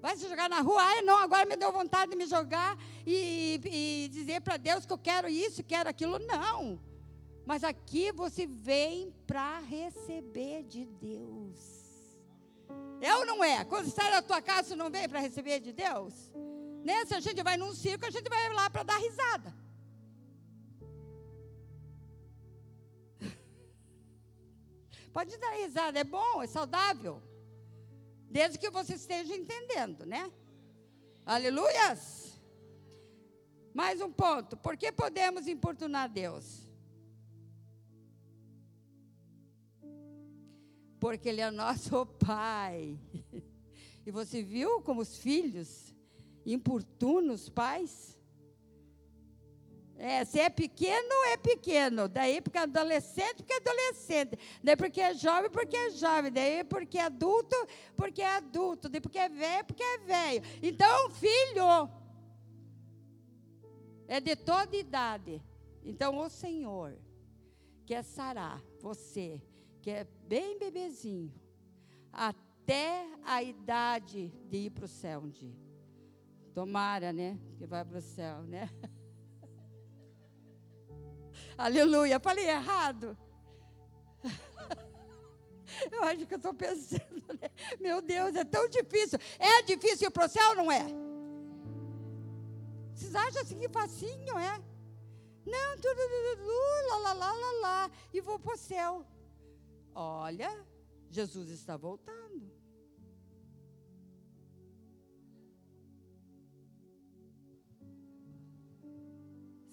Vai 0.00 0.16
se 0.16 0.28
jogar 0.28 0.48
na 0.48 0.60
rua, 0.60 0.82
ah, 0.82 1.02
não, 1.02 1.18
agora 1.18 1.46
me 1.46 1.56
deu 1.56 1.72
vontade 1.72 2.10
de 2.10 2.16
me 2.16 2.26
jogar 2.26 2.78
e, 3.06 3.60
e 3.64 4.08
dizer 4.08 4.40
para 4.40 4.56
Deus 4.56 4.86
que 4.86 4.92
eu 4.92 4.98
quero 4.98 5.28
isso, 5.28 5.64
quero 5.64 5.88
aquilo. 5.88 6.18
Não. 6.18 6.80
Mas 7.44 7.62
aqui 7.64 8.12
você 8.12 8.46
vem 8.46 9.14
para 9.26 9.60
receber 9.60 10.64
de 10.64 10.84
Deus. 10.84 11.58
É 13.00 13.14
ou 13.14 13.24
não 13.24 13.42
é? 13.44 13.64
Quando 13.64 13.90
sai 13.90 14.10
da 14.10 14.20
tua 14.22 14.42
casa, 14.42 14.68
você 14.68 14.76
não 14.76 14.90
vem 14.90 15.08
para 15.08 15.20
receber 15.20 15.60
de 15.60 15.72
Deus? 15.72 16.12
Né? 16.84 17.04
Se 17.04 17.14
a 17.14 17.20
gente 17.20 17.42
vai 17.42 17.56
num 17.56 17.72
circo, 17.74 18.06
a 18.06 18.10
gente 18.10 18.28
vai 18.28 18.52
lá 18.52 18.68
para 18.68 18.82
dar 18.82 18.96
risada. 18.98 19.54
Pode 25.12 25.36
dar 25.36 25.50
risada, 25.52 25.98
é 25.98 26.04
bom, 26.04 26.42
é 26.42 26.46
saudável. 26.46 27.22
Desde 28.30 28.58
que 28.58 28.70
você 28.70 28.94
esteja 28.94 29.34
entendendo, 29.34 30.04
né? 30.04 30.30
Aleluias! 31.24 32.40
Mais 33.74 34.00
um 34.00 34.10
ponto. 34.10 34.56
Por 34.56 34.76
que 34.76 34.90
podemos 34.90 35.46
importunar 35.46 36.08
Deus? 36.08 36.66
Porque 40.98 41.28
Ele 41.28 41.40
é 41.40 41.50
nosso 41.50 42.06
Pai. 42.24 42.98
E 44.06 44.10
você 44.10 44.42
viu 44.42 44.80
como 44.80 45.00
os 45.02 45.18
filhos 45.18 45.94
importunam 46.44 47.34
os 47.34 47.48
pais? 47.48 48.15
É, 49.98 50.24
se 50.24 50.38
é 50.38 50.50
pequeno, 50.50 51.14
é 51.32 51.36
pequeno. 51.36 52.08
Daí 52.08 52.40
porque 52.40 52.58
é 52.58 52.62
adolescente, 52.62 53.36
porque 53.36 53.52
é 53.52 53.56
adolescente. 53.56 54.38
Daí 54.62 54.76
porque 54.76 55.00
é 55.00 55.14
jovem, 55.14 55.50
porque 55.50 55.76
é 55.76 55.90
jovem. 55.90 56.30
Daí 56.30 56.64
porque 56.64 56.98
é 56.98 57.04
adulto, 57.04 57.56
porque 57.96 58.20
é 58.20 58.36
adulto. 58.36 58.88
Daí 58.88 59.00
porque 59.00 59.18
é 59.18 59.28
velho, 59.28 59.64
porque 59.64 59.82
é 59.82 59.98
velho. 59.98 60.42
Então, 60.62 61.10
filho 61.10 61.90
é 64.06 64.20
de 64.20 64.36
toda 64.36 64.76
idade. 64.76 65.42
Então, 65.82 66.18
o 66.18 66.28
Senhor 66.28 66.96
quer 67.86 68.02
sarar 68.02 68.62
você, 68.80 69.40
que 69.80 69.90
é 69.90 70.04
bem 70.28 70.58
bebezinho, 70.58 71.32
até 72.12 73.06
a 73.24 73.42
idade 73.42 74.28
de 74.50 74.56
ir 74.56 74.70
para 74.70 74.84
o 74.84 74.88
céu 74.88 75.20
um 75.20 75.30
dia. 75.30 75.56
Tomara, 76.52 77.12
né? 77.12 77.38
Que 77.56 77.66
vai 77.66 77.84
para 77.84 77.98
o 77.98 78.02
céu, 78.02 78.42
né? 78.42 78.68
Aleluia. 81.56 82.20
Falei 82.20 82.48
errado. 82.48 83.16
Eu 85.90 86.02
acho 86.04 86.26
que 86.26 86.34
eu 86.34 86.38
estou 86.38 86.54
pensando, 86.54 87.22
né? 87.40 87.50
meu 87.78 88.00
Deus, 88.00 88.34
é 88.34 88.44
tão 88.44 88.68
difícil. 88.68 89.18
É 89.38 89.62
difícil 89.62 90.08
ir 90.08 90.10
para 90.10 90.26
o 90.26 90.28
céu, 90.28 90.54
não 90.54 90.72
é? 90.72 90.86
Vocês 92.94 93.14
acham 93.14 93.42
assim 93.42 93.58
que 93.58 93.68
facinho, 93.68 94.38
é? 94.38 94.62
Não, 95.44 95.76
tudo, 95.76 96.00
lá, 96.88 96.98
lá, 96.98 97.12
lá, 97.12 97.32
lá, 97.32 97.52
lá, 97.60 97.90
e 98.12 98.20
vou 98.20 98.38
para 98.38 98.54
o 98.54 98.58
céu. 98.58 99.06
Olha, 99.94 100.66
Jesus 101.10 101.50
está 101.50 101.76
voltando. 101.76 102.50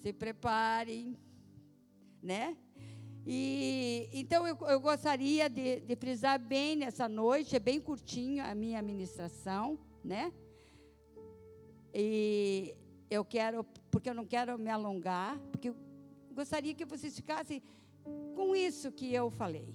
Se 0.02 0.12
preparem 0.12 1.18
né? 2.24 2.56
E 3.26 4.08
então 4.12 4.46
eu, 4.46 4.56
eu 4.66 4.80
gostaria 4.80 5.48
de, 5.48 5.80
de, 5.80 5.96
frisar 5.96 6.38
bem 6.38 6.74
nessa 6.74 7.08
noite, 7.08 7.54
é 7.54 7.58
bem 7.58 7.80
curtinho 7.80 8.42
a 8.44 8.54
minha 8.54 8.82
ministração, 8.82 9.78
né? 10.02 10.32
E 11.92 12.74
eu 13.10 13.24
quero, 13.24 13.64
porque 13.90 14.10
eu 14.10 14.14
não 14.14 14.26
quero 14.26 14.58
me 14.58 14.70
alongar, 14.70 15.38
porque 15.52 15.68
eu 15.68 15.76
gostaria 16.32 16.74
que 16.74 16.84
vocês 16.84 17.14
ficassem 17.14 17.62
com 18.34 18.56
isso 18.56 18.90
que 18.90 19.12
eu 19.12 19.30
falei. 19.30 19.74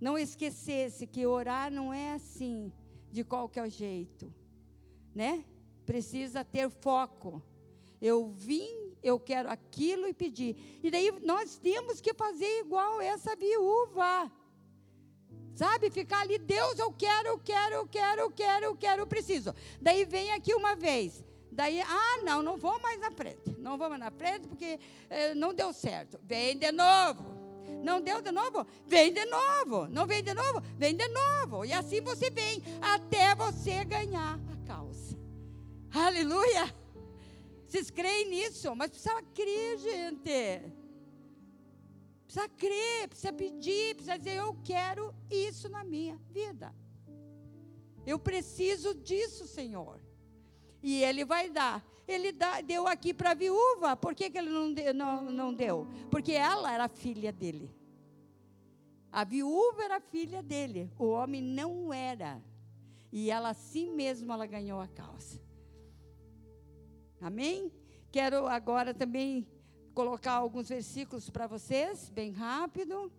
Não 0.00 0.18
esquecesse 0.18 1.06
que 1.06 1.26
orar 1.26 1.70
não 1.70 1.92
é 1.92 2.12
assim, 2.12 2.70
de 3.10 3.24
qualquer 3.24 3.70
jeito, 3.70 4.32
né? 5.14 5.44
Precisa 5.86 6.44
ter 6.44 6.70
foco. 6.70 7.42
Eu 8.00 8.28
vim 8.28 8.83
eu 9.04 9.20
quero 9.20 9.50
aquilo 9.50 10.08
e 10.08 10.14
pedir. 10.14 10.80
E 10.82 10.90
daí 10.90 11.12
nós 11.22 11.56
temos 11.58 12.00
que 12.00 12.14
fazer 12.14 12.60
igual 12.60 13.00
essa 13.00 13.36
viúva. 13.36 14.32
Sabe, 15.54 15.90
ficar 15.90 16.22
ali, 16.22 16.38
Deus, 16.38 16.78
eu 16.78 16.92
quero, 16.92 17.28
eu 17.28 17.38
quero, 17.38 17.74
eu 17.74 17.86
quero, 17.86 18.20
eu 18.22 18.30
quero, 18.30 18.64
eu 18.64 18.76
quero, 18.76 19.02
eu 19.02 19.06
preciso. 19.06 19.54
Daí 19.80 20.04
vem 20.04 20.32
aqui 20.32 20.52
uma 20.52 20.74
vez. 20.74 21.22
Daí, 21.52 21.80
ah, 21.80 22.22
não, 22.24 22.42
não 22.42 22.56
vou 22.56 22.80
mais 22.80 22.98
na 22.98 23.12
frente. 23.12 23.54
Não 23.60 23.78
vou 23.78 23.88
mais 23.88 24.00
na 24.00 24.10
frente 24.10 24.48
porque 24.48 24.80
eh, 25.08 25.34
não 25.36 25.54
deu 25.54 25.72
certo. 25.72 26.18
Vem 26.24 26.58
de 26.58 26.72
novo. 26.72 27.32
Não 27.84 28.00
deu 28.00 28.20
de 28.20 28.32
novo? 28.32 28.66
Vem 28.86 29.12
de 29.12 29.24
novo. 29.26 29.86
Não 29.88 30.06
vem 30.06 30.24
de 30.24 30.34
novo? 30.34 30.60
Vem 30.76 30.96
de 30.96 31.06
novo. 31.06 31.64
E 31.64 31.72
assim 31.72 32.00
você 32.00 32.30
vem 32.30 32.60
até 32.82 33.36
você 33.36 33.84
ganhar 33.84 34.40
a 34.52 34.66
causa. 34.66 35.16
Aleluia. 35.92 36.83
Vocês 37.74 37.90
creem 37.90 38.28
nisso? 38.28 38.72
Mas 38.76 38.88
precisa 38.88 39.20
crer, 39.34 39.78
gente. 39.78 40.72
Precisa 42.24 42.48
crer, 42.50 43.08
precisa 43.08 43.32
pedir, 43.32 43.96
precisa 43.96 44.16
dizer: 44.16 44.36
Eu 44.36 44.56
quero 44.62 45.12
isso 45.28 45.68
na 45.68 45.82
minha 45.82 46.16
vida. 46.30 46.72
Eu 48.06 48.16
preciso 48.16 48.94
disso, 48.94 49.48
Senhor. 49.48 50.00
E 50.80 51.02
Ele 51.02 51.24
vai 51.24 51.50
dar. 51.50 51.84
Ele 52.06 52.30
dá, 52.30 52.60
deu 52.60 52.86
aqui 52.86 53.12
para 53.12 53.32
a 53.32 53.34
viúva. 53.34 53.96
Por 53.96 54.14
que, 54.14 54.30
que 54.30 54.38
ele 54.38 54.50
não 54.50 54.72
deu, 54.72 54.94
não, 54.94 55.24
não 55.32 55.52
deu? 55.52 55.88
Porque 56.12 56.30
ela 56.30 56.72
era 56.72 56.86
filha 56.86 57.32
dele. 57.32 57.74
A 59.10 59.24
viúva 59.24 59.82
era 59.82 59.98
filha 59.98 60.44
dele. 60.44 60.92
O 60.96 61.06
homem 61.06 61.42
não 61.42 61.92
era. 61.92 62.40
E 63.10 63.32
ela, 63.32 63.48
assim 63.48 63.90
mesmo, 63.90 64.32
ela 64.32 64.46
ganhou 64.46 64.80
a 64.80 64.86
causa. 64.86 65.43
Amém? 67.24 67.72
Quero 68.12 68.46
agora 68.46 68.92
também 68.92 69.48
colocar 69.94 70.32
alguns 70.32 70.68
versículos 70.68 71.30
para 71.30 71.46
vocês, 71.46 72.10
bem 72.10 72.32
rápido, 72.32 73.10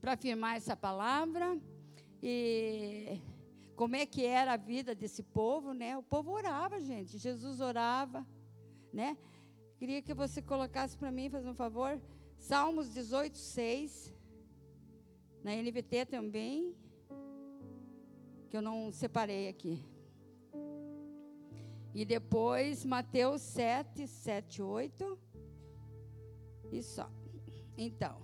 para 0.00 0.12
afirmar 0.12 0.56
essa 0.56 0.76
palavra. 0.76 1.60
E 2.22 3.20
como 3.74 3.96
é 3.96 4.06
que 4.06 4.24
era 4.24 4.52
a 4.52 4.56
vida 4.56 4.94
desse 4.94 5.20
povo, 5.20 5.72
né? 5.72 5.98
O 5.98 6.02
povo 6.04 6.30
orava, 6.30 6.80
gente. 6.80 7.18
Jesus 7.18 7.60
orava, 7.60 8.24
né? 8.92 9.18
Queria 9.76 10.00
que 10.00 10.14
você 10.14 10.40
colocasse 10.40 10.96
para 10.96 11.10
mim, 11.10 11.28
faz 11.28 11.44
um 11.44 11.54
favor, 11.54 12.00
Salmos 12.38 12.94
18, 12.94 13.36
6. 13.36 14.14
Na 15.42 15.56
NVT 15.56 16.06
também, 16.06 16.76
que 18.48 18.56
eu 18.56 18.62
não 18.62 18.92
separei 18.92 19.48
aqui. 19.48 19.89
E 21.94 22.04
depois 22.04 22.84
Mateus 22.84 23.42
7, 23.42 24.06
7, 24.06 24.62
8. 24.62 25.18
E 26.70 26.82
só. 26.82 27.10
Então, 27.76 28.22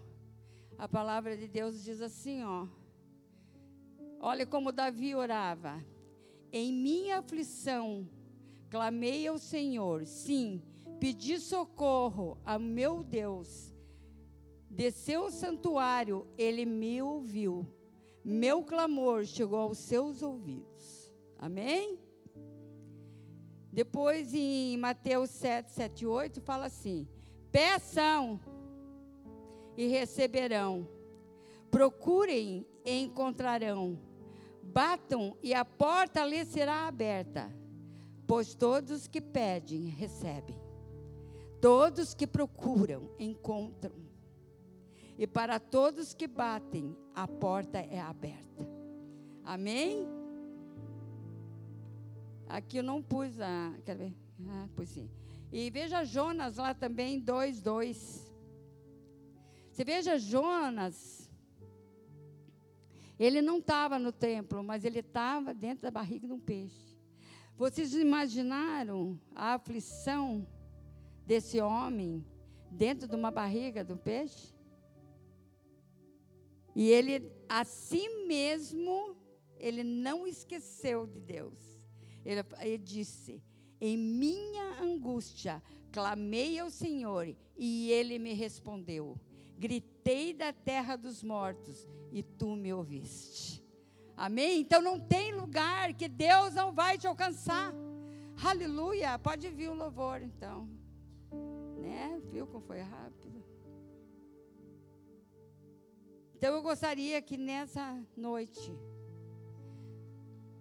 a 0.79 0.89
palavra 0.89 1.37
de 1.37 1.49
Deus 1.49 1.83
diz 1.83 2.01
assim, 2.01 2.45
ó. 2.45 2.67
Olha 4.21 4.47
como 4.47 4.73
Davi 4.73 5.15
orava. 5.15 5.85
Em 6.53 6.73
minha 6.73 7.19
aflição, 7.19 8.09
clamei 8.71 9.27
ao 9.27 9.39
Senhor. 9.39 10.07
Sim, 10.07 10.63
pedi 11.01 11.39
socorro 11.39 12.39
ao 12.45 12.61
meu 12.61 13.03
Deus. 13.03 13.75
Desceu 14.71 15.25
ao 15.25 15.31
santuário, 15.31 16.27
ele 16.39 16.65
me 16.65 17.03
ouviu. 17.03 17.67
Meu 18.25 18.63
clamor 18.63 19.25
chegou 19.25 19.59
aos 19.59 19.79
seus 19.79 20.23
ouvidos. 20.23 21.13
Amém? 21.39 22.06
Depois, 23.77 24.33
em 24.33 24.79
Mateus 24.79 25.29
7, 25.29 25.71
7 25.71 26.07
8, 26.07 26.41
fala 26.41 26.65
assim: 26.65 27.07
Peçam 27.53 28.41
e 29.77 29.87
receberão. 29.87 30.89
Procurem 31.71 32.67
e 32.87 33.03
encontrarão. 33.03 33.99
Batam 34.63 35.37
e 35.43 35.53
a 35.53 35.63
porta 35.63 36.25
lhes 36.25 36.49
será 36.49 36.89
aberta. 36.89 37.55
Pois 38.27 38.55
todos 38.55 39.07
que 39.07 39.21
pedem, 39.21 39.91
recebem. 39.91 40.57
Todos 41.61 42.15
que 42.15 42.27
procuram, 42.27 43.11
encontram. 43.19 44.07
E 45.19 45.27
para 45.27 45.61
todos 45.61 46.15
que 46.15 46.27
batem, 46.27 46.97
a 47.15 47.29
porta 47.29 47.79
é 47.79 48.01
aberta. 48.01 48.67
Amém? 49.45 50.09
Aqui 52.49 52.79
eu 52.79 52.83
não 52.83 53.03
pus 53.03 53.41
a. 53.41 53.75
Quer 53.85 53.97
ver? 53.97 54.15
Ah, 54.49 54.69
pus 54.75 54.89
sim. 54.89 55.11
E 55.53 55.71
veja 55.71 56.05
Jonas 56.05 56.57
lá 56.57 56.75
também, 56.75 57.21
2, 57.21 57.61
2. 57.61 58.33
Você 59.71 59.85
veja 59.85 60.19
Jonas. 60.19 61.31
Ele 63.19 63.41
não 63.41 63.59
estava 63.59 63.99
no 63.99 64.13
templo, 64.13 64.63
mas 64.63 64.85
ele 64.85 65.01
estava 65.01 65.55
dentro 65.55 65.83
da 65.83 65.91
barriga 65.91 66.27
de 66.27 66.33
um 66.33 66.41
peixe. 66.41 66.97
Vocês 67.57 67.95
imaginaram 67.95 69.19
a 69.35 69.55
aflição 69.55 70.47
desse 71.27 71.61
homem 71.61 72.25
dentro 72.71 73.09
de 73.09 73.17
uma 73.17 73.31
barriga 73.31 73.83
do 73.83 73.97
peixe? 73.97 74.55
E 76.75 76.91
ele, 76.91 77.33
assim 77.49 78.27
mesmo, 78.27 79.17
ele 79.59 79.83
não 79.83 80.27
esqueceu 80.27 81.07
de 81.07 81.19
Deus. 81.19 81.76
Ele, 82.27 82.45
ele 82.61 82.79
disse: 82.79 83.41
Em 83.81 83.97
minha 83.97 84.83
angústia, 84.83 85.63
clamei 85.93 86.59
ao 86.59 86.69
Senhor 86.69 87.35
e 87.57 87.91
ele 87.91 88.19
me 88.19 88.33
respondeu. 88.33 89.19
Gritei 89.57 90.35
da 90.35 90.53
terra 90.53 90.97
dos 90.97 91.23
mortos 91.23 91.89
e 92.13 92.23
tu 92.23 92.57
me 92.57 92.73
ouviste. 92.73 93.65
Amém? 94.17 94.61
Então 94.61 94.83
não 94.83 94.99
tem 94.99 95.33
lugar 95.33 95.95
que 95.95 96.09
Deus 96.09 96.55
não 96.55 96.73
vai 96.73 96.99
te 96.99 97.07
alcançar. 97.07 97.73
Aleluia. 98.43 99.19
Pode 99.19 99.49
vir 99.49 99.71
o 99.71 99.75
louvor 99.75 100.21
então. 100.21 100.69
Né? 101.79 102.21
Viu 102.31 102.47
como 102.47 102.67
foi 102.67 102.81
rápido? 102.81 103.45
Então 106.35 106.55
eu 106.55 106.63
gostaria 106.63 107.23
que 107.23 107.39
nessa 107.39 107.99
noite 108.17 108.77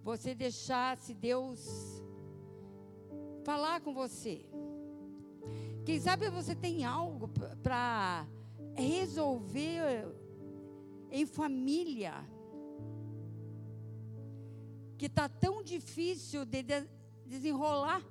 você 0.05 0.35
deixasse 0.35 1.15
Deus 1.15 1.59
falar 3.43 3.81
com 3.81 3.91
você. 3.91 4.45
Quem 5.83 5.99
sabe 5.99 6.29
você 6.29 6.55
tem 6.55 6.85
algo 6.85 7.27
para 7.63 8.27
resolver 8.75 10.07
em 11.09 11.25
família 11.25 12.13
que 14.95 15.07
está 15.07 15.27
tão 15.27 15.63
difícil 15.63 16.45
de 16.45 16.63
desenrolar. 17.25 18.03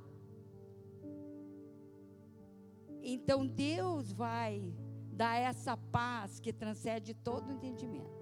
Então 3.04 3.46
Deus 3.46 4.10
vai 4.12 4.74
dar 5.12 5.36
essa 5.36 5.76
paz 5.76 6.40
que 6.40 6.52
transcende 6.52 7.14
todo 7.14 7.52
entendimento. 7.52 8.13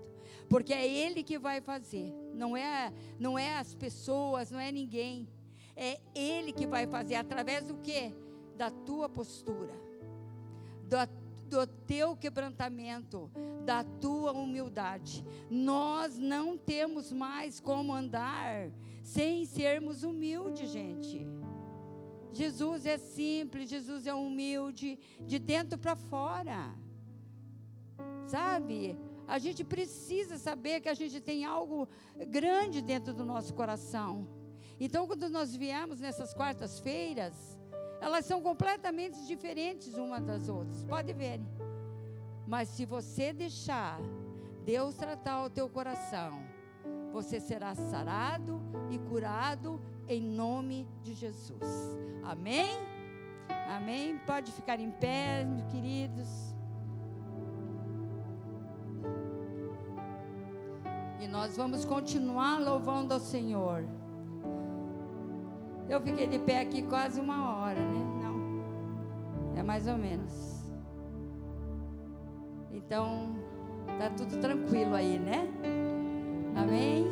Porque 0.52 0.74
é 0.74 0.86
ele 0.86 1.22
que 1.22 1.38
vai 1.38 1.62
fazer, 1.62 2.12
não 2.34 2.54
é, 2.54 2.92
não 3.18 3.38
é 3.38 3.56
as 3.56 3.74
pessoas, 3.74 4.50
não 4.50 4.60
é 4.60 4.70
ninguém. 4.70 5.26
É 5.74 5.98
ele 6.14 6.52
que 6.52 6.66
vai 6.66 6.86
fazer 6.86 7.14
através 7.14 7.68
do 7.68 7.78
quê? 7.78 8.12
Da 8.54 8.70
tua 8.70 9.08
postura. 9.08 9.72
Do, 10.82 11.56
do 11.56 11.66
teu 11.66 12.14
quebrantamento, 12.14 13.30
da 13.64 13.82
tua 13.82 14.32
humildade. 14.32 15.24
Nós 15.50 16.18
não 16.18 16.58
temos 16.58 17.10
mais 17.10 17.58
como 17.58 17.94
andar 17.94 18.70
sem 19.02 19.46
sermos 19.46 20.02
humildes, 20.02 20.68
gente. 20.70 21.26
Jesus 22.30 22.84
é 22.84 22.98
simples, 22.98 23.70
Jesus 23.70 24.06
é 24.06 24.12
humilde, 24.12 24.98
de 25.26 25.38
dentro 25.38 25.78
para 25.78 25.96
fora. 25.96 26.74
Sabe? 28.26 28.98
A 29.32 29.38
gente 29.38 29.64
precisa 29.64 30.36
saber 30.36 30.82
que 30.82 30.90
a 30.90 30.94
gente 30.94 31.18
tem 31.18 31.42
algo 31.42 31.88
grande 32.28 32.82
dentro 32.82 33.14
do 33.14 33.24
nosso 33.24 33.54
coração. 33.54 34.28
Então, 34.78 35.06
quando 35.06 35.26
nós 35.30 35.56
viemos 35.56 36.00
nessas 36.00 36.34
quartas-feiras, 36.34 37.58
elas 37.98 38.26
são 38.26 38.42
completamente 38.42 39.26
diferentes 39.26 39.94
umas 39.94 40.22
das 40.22 40.50
outras. 40.50 40.84
Pode 40.84 41.14
ver. 41.14 41.40
Mas 42.46 42.68
se 42.68 42.84
você 42.84 43.32
deixar 43.32 43.98
Deus 44.66 44.96
tratar 44.96 45.44
o 45.44 45.48
teu 45.48 45.66
coração, 45.66 46.46
você 47.10 47.40
será 47.40 47.74
sarado 47.74 48.60
e 48.90 48.98
curado 48.98 49.80
em 50.06 50.20
nome 50.20 50.86
de 51.02 51.14
Jesus. 51.14 51.96
Amém? 52.22 52.68
Amém? 53.66 54.18
Pode 54.26 54.52
ficar 54.52 54.78
em 54.78 54.90
pé, 54.90 55.42
meus 55.42 55.64
queridos. 55.72 56.51
E 61.22 61.28
nós 61.28 61.56
vamos 61.56 61.84
continuar 61.84 62.58
louvando 62.58 63.14
ao 63.14 63.20
Senhor. 63.20 63.84
Eu 65.88 66.00
fiquei 66.00 66.26
de 66.26 66.40
pé 66.40 66.62
aqui 66.62 66.82
quase 66.82 67.20
uma 67.20 67.60
hora, 67.60 67.78
né? 67.78 68.24
Não. 68.24 69.56
É 69.56 69.62
mais 69.62 69.86
ou 69.86 69.96
menos. 69.96 70.32
Então, 72.72 73.36
tá 74.00 74.10
tudo 74.10 74.36
tranquilo 74.40 74.96
aí, 74.96 75.16
né? 75.16 75.46
Amém? 76.56 77.06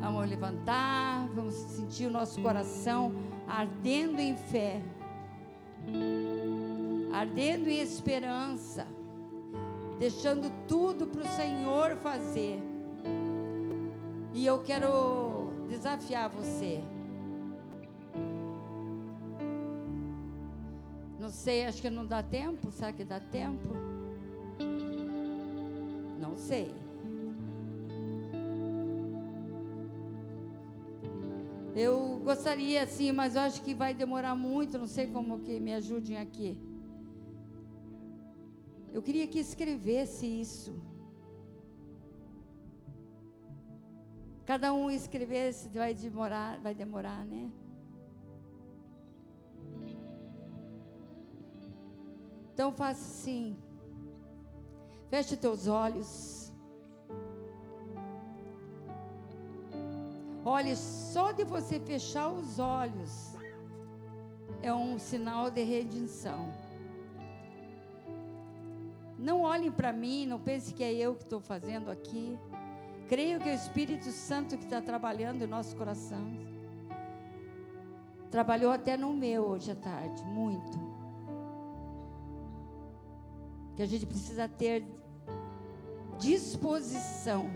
Vamos 0.00 0.26
levantar, 0.26 1.28
vamos 1.34 1.52
sentir 1.52 2.06
o 2.06 2.10
nosso 2.10 2.40
coração 2.40 3.12
ardendo 3.46 4.18
em 4.18 4.34
fé, 4.34 4.80
ardendo 7.12 7.68
em 7.68 7.80
esperança, 7.80 8.86
deixando 9.98 10.50
tudo 10.66 11.06
para 11.06 11.20
o 11.20 11.28
Senhor 11.28 11.96
fazer. 11.96 12.69
E 14.32 14.46
eu 14.46 14.62
quero 14.62 15.50
desafiar 15.68 16.28
você. 16.28 16.82
Não 21.18 21.28
sei, 21.28 21.66
acho 21.66 21.82
que 21.82 21.90
não 21.90 22.06
dá 22.06 22.22
tempo. 22.22 22.70
Será 22.70 22.92
que 22.92 23.04
dá 23.04 23.20
tempo? 23.20 23.68
Não 26.18 26.36
sei. 26.36 26.74
Eu 31.74 32.20
gostaria, 32.24 32.86
sim, 32.86 33.12
mas 33.12 33.36
eu 33.36 33.42
acho 33.42 33.62
que 33.62 33.74
vai 33.74 33.94
demorar 33.94 34.34
muito, 34.34 34.78
não 34.78 34.86
sei 34.86 35.06
como 35.06 35.40
que 35.40 35.58
me 35.60 35.72
ajudem 35.74 36.18
aqui. 36.18 36.58
Eu 38.92 39.00
queria 39.00 39.26
que 39.26 39.38
escrevesse 39.38 40.26
isso. 40.26 40.74
Cada 44.50 44.72
um 44.72 44.90
escrevesse, 44.90 45.68
vai 45.68 45.94
demorar, 45.94 46.58
vai 46.58 46.74
demorar, 46.74 47.24
né? 47.24 47.52
Então 52.52 52.72
faça 52.72 53.00
assim. 53.00 53.56
Feche 55.08 55.36
teus 55.36 55.68
olhos. 55.68 56.52
Olhe, 60.44 60.74
só 60.74 61.30
de 61.30 61.44
você 61.44 61.78
fechar 61.78 62.28
os 62.28 62.58
olhos, 62.58 63.36
é 64.60 64.74
um 64.74 64.98
sinal 64.98 65.48
de 65.48 65.62
redenção. 65.62 66.52
Não 69.16 69.42
olhem 69.42 69.70
para 69.70 69.92
mim, 69.92 70.26
não 70.26 70.40
pense 70.40 70.74
que 70.74 70.82
é 70.82 70.92
eu 70.92 71.14
que 71.14 71.22
estou 71.22 71.38
fazendo 71.38 71.88
aqui. 71.88 72.36
Creio 73.10 73.40
que 73.40 73.48
é 73.48 73.52
o 73.52 73.56
Espírito 73.56 74.08
Santo 74.12 74.56
que 74.56 74.62
está 74.62 74.80
trabalhando 74.80 75.42
em 75.42 75.46
nosso 75.48 75.74
coração. 75.74 76.30
Trabalhou 78.30 78.70
até 78.70 78.96
no 78.96 79.12
meu 79.12 79.48
hoje 79.48 79.72
à 79.72 79.74
tarde, 79.74 80.22
muito. 80.26 80.78
Que 83.74 83.82
a 83.82 83.86
gente 83.86 84.06
precisa 84.06 84.46
ter 84.46 84.86
disposição 86.20 87.50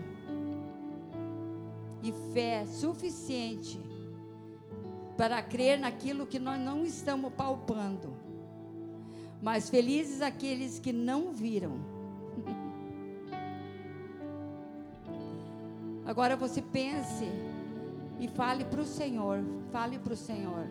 e 2.03 2.11
fé 2.33 2.65
suficiente 2.65 3.79
para 5.15 5.41
crer 5.41 5.79
naquilo 5.79 6.27
que 6.27 6.37
nós 6.37 6.59
não 6.59 6.83
estamos 6.83 7.31
palpando. 7.31 8.13
Mas 9.41 9.69
felizes 9.69 10.21
aqueles 10.21 10.79
que 10.79 10.91
não 10.91 11.31
viram. 11.31 11.94
Agora 16.05 16.35
você 16.35 16.61
pense 16.61 17.27
e 18.19 18.27
fale 18.27 18.63
para 18.63 18.81
o 18.81 18.85
Senhor, 18.85 19.43
fale 19.71 19.97
para 19.97 20.13
o 20.13 20.15
Senhor. 20.15 20.67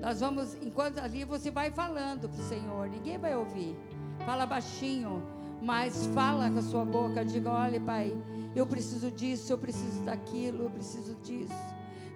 Nós 0.00 0.20
vamos, 0.20 0.54
enquanto 0.62 0.98
ali 0.98 1.24
você 1.24 1.50
vai 1.50 1.70
falando 1.70 2.28
para 2.28 2.40
o 2.40 2.44
Senhor, 2.44 2.88
ninguém 2.88 3.18
vai 3.18 3.34
ouvir. 3.34 3.76
Fala 4.24 4.46
baixinho, 4.46 5.22
mas 5.60 6.06
fala 6.08 6.50
com 6.50 6.58
a 6.58 6.62
sua 6.62 6.84
boca, 6.84 7.24
diga: 7.24 7.50
olha, 7.50 7.80
Pai, 7.80 8.16
eu 8.54 8.66
preciso 8.66 9.10
disso, 9.10 9.52
eu 9.52 9.58
preciso 9.58 10.02
daquilo, 10.02 10.64
eu 10.64 10.70
preciso 10.70 11.14
disso. 11.22 11.54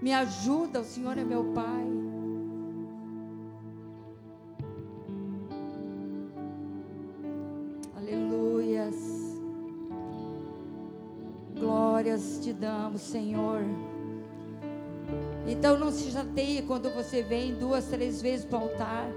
Me 0.01 0.13
ajuda, 0.13 0.81
o 0.81 0.85
Senhor 0.85 1.17
é 1.19 1.25
meu 1.25 1.53
Pai. 1.53 2.10
Damos, 12.61 13.01
Senhor. 13.01 13.65
Então 15.49 15.79
não 15.79 15.91
se 15.91 16.11
chateie 16.11 16.63
quando 16.63 16.91
você 16.91 17.23
vem 17.23 17.55
duas, 17.55 17.87
três 17.87 18.21
vezes 18.21 18.45
para 18.45 18.59
o 18.59 18.63
altar. 18.63 19.11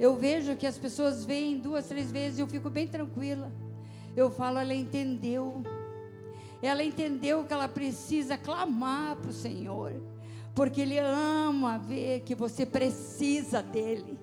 Eu 0.00 0.16
vejo 0.16 0.56
que 0.56 0.66
as 0.66 0.78
pessoas 0.78 1.24
vêm 1.24 1.58
duas, 1.58 1.86
três 1.86 2.10
vezes 2.10 2.38
e 2.38 2.40
eu 2.40 2.48
fico 2.48 2.70
bem 2.70 2.88
tranquila. 2.88 3.52
Eu 4.16 4.30
falo, 4.30 4.58
ela 4.58 4.74
entendeu. 4.74 5.62
Ela 6.62 6.82
entendeu 6.82 7.44
que 7.44 7.52
ela 7.52 7.68
precisa 7.68 8.38
clamar 8.38 9.16
para 9.16 9.30
o 9.30 9.34
Senhor, 9.34 9.92
porque 10.54 10.80
Ele 10.80 10.98
ama 10.98 11.76
ver 11.76 12.20
que 12.20 12.34
você 12.34 12.64
precisa 12.64 13.62
dEle. 13.62 14.18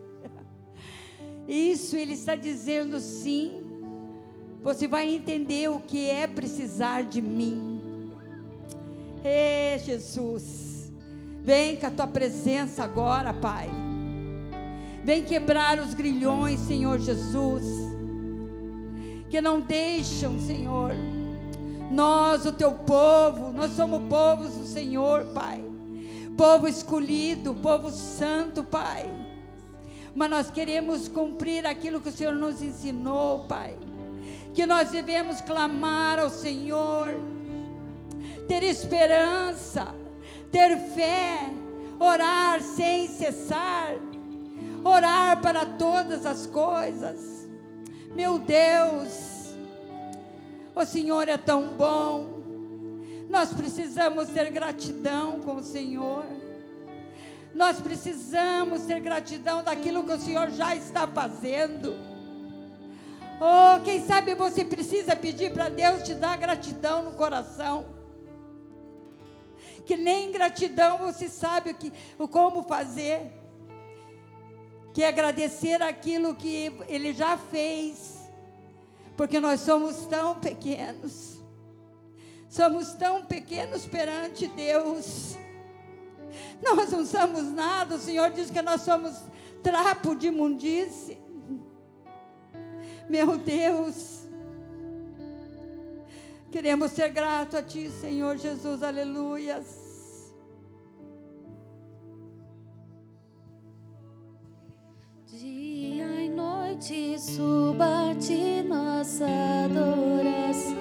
Isso 1.48 1.96
Ele 1.96 2.14
está 2.14 2.36
dizendo 2.36 3.00
sim. 3.00 3.62
Você 4.64 4.88
vai 4.88 5.08
entender 5.08 5.70
o 5.70 5.80
que 5.80 6.10
é 6.10 6.26
precisar 6.26 7.04
de 7.04 7.22
mim. 7.22 7.71
Ei, 9.24 9.78
Jesus, 9.80 10.92
vem 11.44 11.76
com 11.76 11.86
a 11.86 11.92
tua 11.92 12.08
presença 12.08 12.84
agora, 12.84 13.34
Pai. 13.34 13.70
Vem 15.04 15.24
quebrar 15.24 15.80
os 15.80 15.94
grilhões, 15.94 16.60
Senhor 16.62 17.00
Jesus, 17.00 17.64
que 19.30 19.40
não 19.40 19.62
deixam, 19.62 20.40
Senhor, 20.40 20.92
nós, 21.92 22.46
o 22.46 22.52
teu 22.52 22.72
povo, 22.72 23.52
nós 23.52 23.72
somos 23.72 24.02
povos 24.10 24.56
do 24.56 24.66
Senhor, 24.66 25.26
Pai. 25.34 25.64
Povo 26.38 26.68
escolhido, 26.68 27.54
povo 27.56 27.92
santo, 27.92 28.64
Pai. 28.64 29.10
Mas 30.16 30.30
nós 30.30 30.52
queremos 30.52 31.08
cumprir 31.08 31.66
aquilo 31.66 32.02
que 32.02 32.10
o 32.10 32.12
Senhor 32.12 32.34
nos 32.34 32.62
ensinou, 32.62 33.46
Pai. 33.46 33.78
Que 34.54 34.66
nós 34.66 34.90
devemos 34.90 35.42
clamar 35.42 36.20
ao 36.20 36.30
Senhor, 36.30 37.08
ter 38.52 38.64
esperança, 38.64 39.96
ter 40.52 40.78
fé, 40.94 41.50
orar 41.98 42.62
sem 42.62 43.08
cessar, 43.08 43.94
orar 44.84 45.40
para 45.42 45.66
todas 45.66 46.26
as 46.26 46.48
coisas. 46.48 47.48
Meu 48.14 48.38
Deus, 48.38 49.56
o 50.76 50.84
Senhor 50.84 51.30
é 51.30 51.38
tão 51.38 51.70
bom. 51.78 52.42
Nós 53.30 53.54
precisamos 53.54 54.28
ter 54.28 54.52
gratidão 54.52 55.40
com 55.40 55.56
o 55.56 55.64
Senhor. 55.64 56.26
Nós 57.56 57.80
precisamos 57.80 58.82
ter 58.82 59.00
gratidão 59.00 59.64
daquilo 59.64 60.04
que 60.04 60.12
o 60.12 60.20
Senhor 60.20 60.50
já 60.50 60.76
está 60.76 61.08
fazendo. 61.08 61.96
Oh, 63.40 63.82
quem 63.82 64.06
sabe 64.06 64.36
você 64.36 64.66
precisa 64.66 65.16
pedir 65.16 65.54
para 65.54 65.70
Deus 65.70 66.04
te 66.04 66.14
dar 66.14 66.38
gratidão 66.38 67.02
no 67.04 67.12
coração. 67.12 68.01
Que 69.86 69.98
nem 69.98 70.32
gratidão 70.32 70.98
você 70.98 71.28
sabe 71.28 71.72
o 71.72 71.76
que, 71.76 71.92
o 72.18 72.28
como 72.28 72.64
fazer. 72.64 73.32
Que 74.94 75.04
é 75.04 75.08
agradecer 75.08 75.82
aquilo 75.82 76.36
que 76.36 76.72
Ele 76.88 77.14
já 77.14 77.38
fez 77.38 78.22
porque 79.22 79.40
nós 79.40 79.62
somos 79.62 80.08
tão 80.08 80.40
pequenos. 80.40 81.40
Somos 82.50 82.94
tão 82.94 83.24
pequenos 83.24 83.86
perante 83.86 84.48
Deus. 84.48 85.38
Nós 86.60 86.92
não 86.92 87.06
somos 87.06 87.44
nada. 87.52 87.96
O 87.96 88.00
Senhor 88.00 88.32
diz 88.32 88.50
que 88.50 88.64
nós 88.64 88.82
somos 88.82 89.22
trapo 89.62 90.16
de 90.16 90.28
imundície. 90.28 91.20
Meu 93.08 93.38
Deus. 93.38 94.21
Queremos 96.52 96.92
ser 96.92 97.10
grato 97.12 97.56
a 97.56 97.64
Ti, 97.64 97.90
Senhor 97.90 98.36
Jesus. 98.36 98.84
Aleluias. 98.84 99.66
Dia 105.28 106.26
e 106.26 106.30
noite 106.30 107.18
suba-te 107.18 108.64
nossa 108.64 109.26
adoração. 109.64 110.76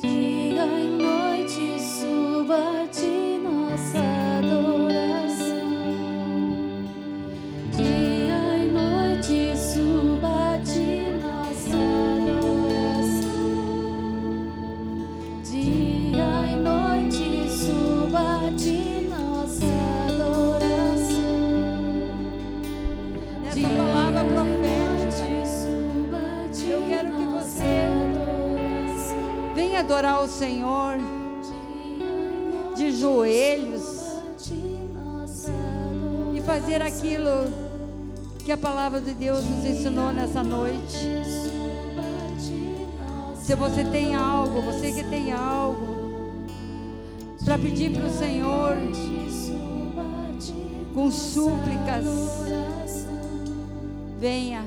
Dia 0.00 0.64
e 0.64 0.88
noite 0.96 1.78
suba-te 1.78 3.38
nossa 3.38 3.98
adoração. 3.98 4.15
Adorar 29.76 30.22
o 30.22 30.28
Senhor 30.28 30.96
de 32.74 32.92
joelhos 32.92 33.82
e 36.34 36.40
fazer 36.40 36.82
aquilo 36.82 37.52
que 38.44 38.52
a 38.52 38.56
palavra 38.56 39.00
de 39.00 39.12
Deus 39.12 39.44
nos 39.44 39.64
ensinou 39.64 40.12
nessa 40.12 40.42
noite. 40.42 40.98
Se 43.42 43.54
você 43.54 43.84
tem 43.84 44.14
algo, 44.14 44.60
você 44.62 44.92
que 44.92 45.04
tem 45.04 45.32
algo 45.32 45.96
para 47.44 47.58
pedir 47.58 47.92
para 47.92 48.06
o 48.06 48.12
Senhor 48.12 48.76
com 50.94 51.10
súplicas, 51.10 52.04
venha 54.18 54.64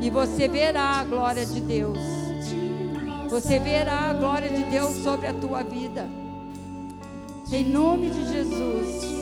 e 0.00 0.08
você 0.10 0.48
verá 0.48 1.00
a 1.00 1.04
glória 1.04 1.44
de 1.44 1.60
Deus. 1.60 2.13
Você 3.28 3.58
verá 3.58 4.10
a 4.10 4.14
glória 4.14 4.48
de 4.48 4.64
Deus 4.64 4.96
sobre 4.96 5.26
a 5.26 5.34
tua 5.34 5.62
vida. 5.62 6.08
Em 7.52 7.64
nome 7.64 8.10
de 8.10 8.26
Jesus. 8.32 9.13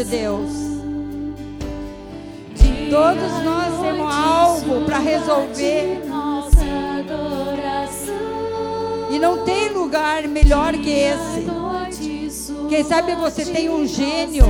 De 0.00 0.04
Deus. 0.04 0.50
Todos 2.88 3.44
nós 3.44 3.80
temos 3.82 4.14
algo 4.14 4.84
para 4.86 4.98
resolver. 4.98 6.02
E 9.10 9.18
não 9.18 9.44
tem 9.44 9.68
lugar 9.70 10.26
melhor 10.26 10.72
que 10.72 10.90
esse. 10.90 11.46
Quem 12.68 12.84
sabe 12.84 13.14
você 13.14 13.44
tem 13.44 13.68
um 13.68 13.86
gênio 13.86 14.46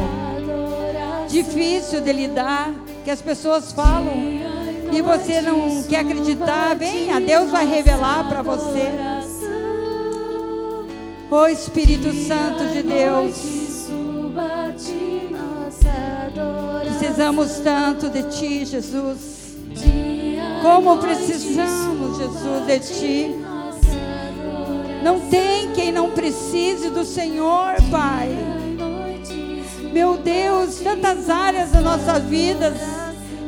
difícil 1.29 2.01
de 2.01 2.13
lidar, 2.13 2.73
que 3.05 3.11
as 3.11 3.21
pessoas 3.21 3.73
falam 3.73 4.15
e 4.93 5.03
você 5.03 5.41
não 5.41 5.83
quer 5.83 6.01
acreditar. 6.01 6.77
Venha, 6.77 7.21
Deus 7.21 7.51
vai 7.51 7.67
revelar 7.67 8.29
para 8.29 8.43
você. 8.43 8.89
Ô 11.31 11.47
Espírito 11.47 12.13
Santo 12.13 12.67
de 12.73 12.83
Deus, 12.83 13.60
precisamos 17.11 17.59
tanto 17.65 18.09
de 18.09 18.23
Ti, 18.23 18.65
Jesus. 18.65 19.57
Como 20.63 20.97
precisamos, 20.99 22.19
Jesus, 22.19 22.67
de 22.67 22.79
Ti. 22.79 23.37
Não 25.03 25.19
tem 25.29 25.73
quem 25.73 25.91
não 25.91 26.11
precise 26.11 26.89
do 26.89 27.05
Senhor, 27.05 27.75
Pai. 27.91 28.29
Meu 29.93 30.19
Deus, 30.19 30.77
tantas 30.77 31.29
áreas 31.29 31.73
da 31.73 31.81
nossa 31.81 32.21
vida 32.21 32.73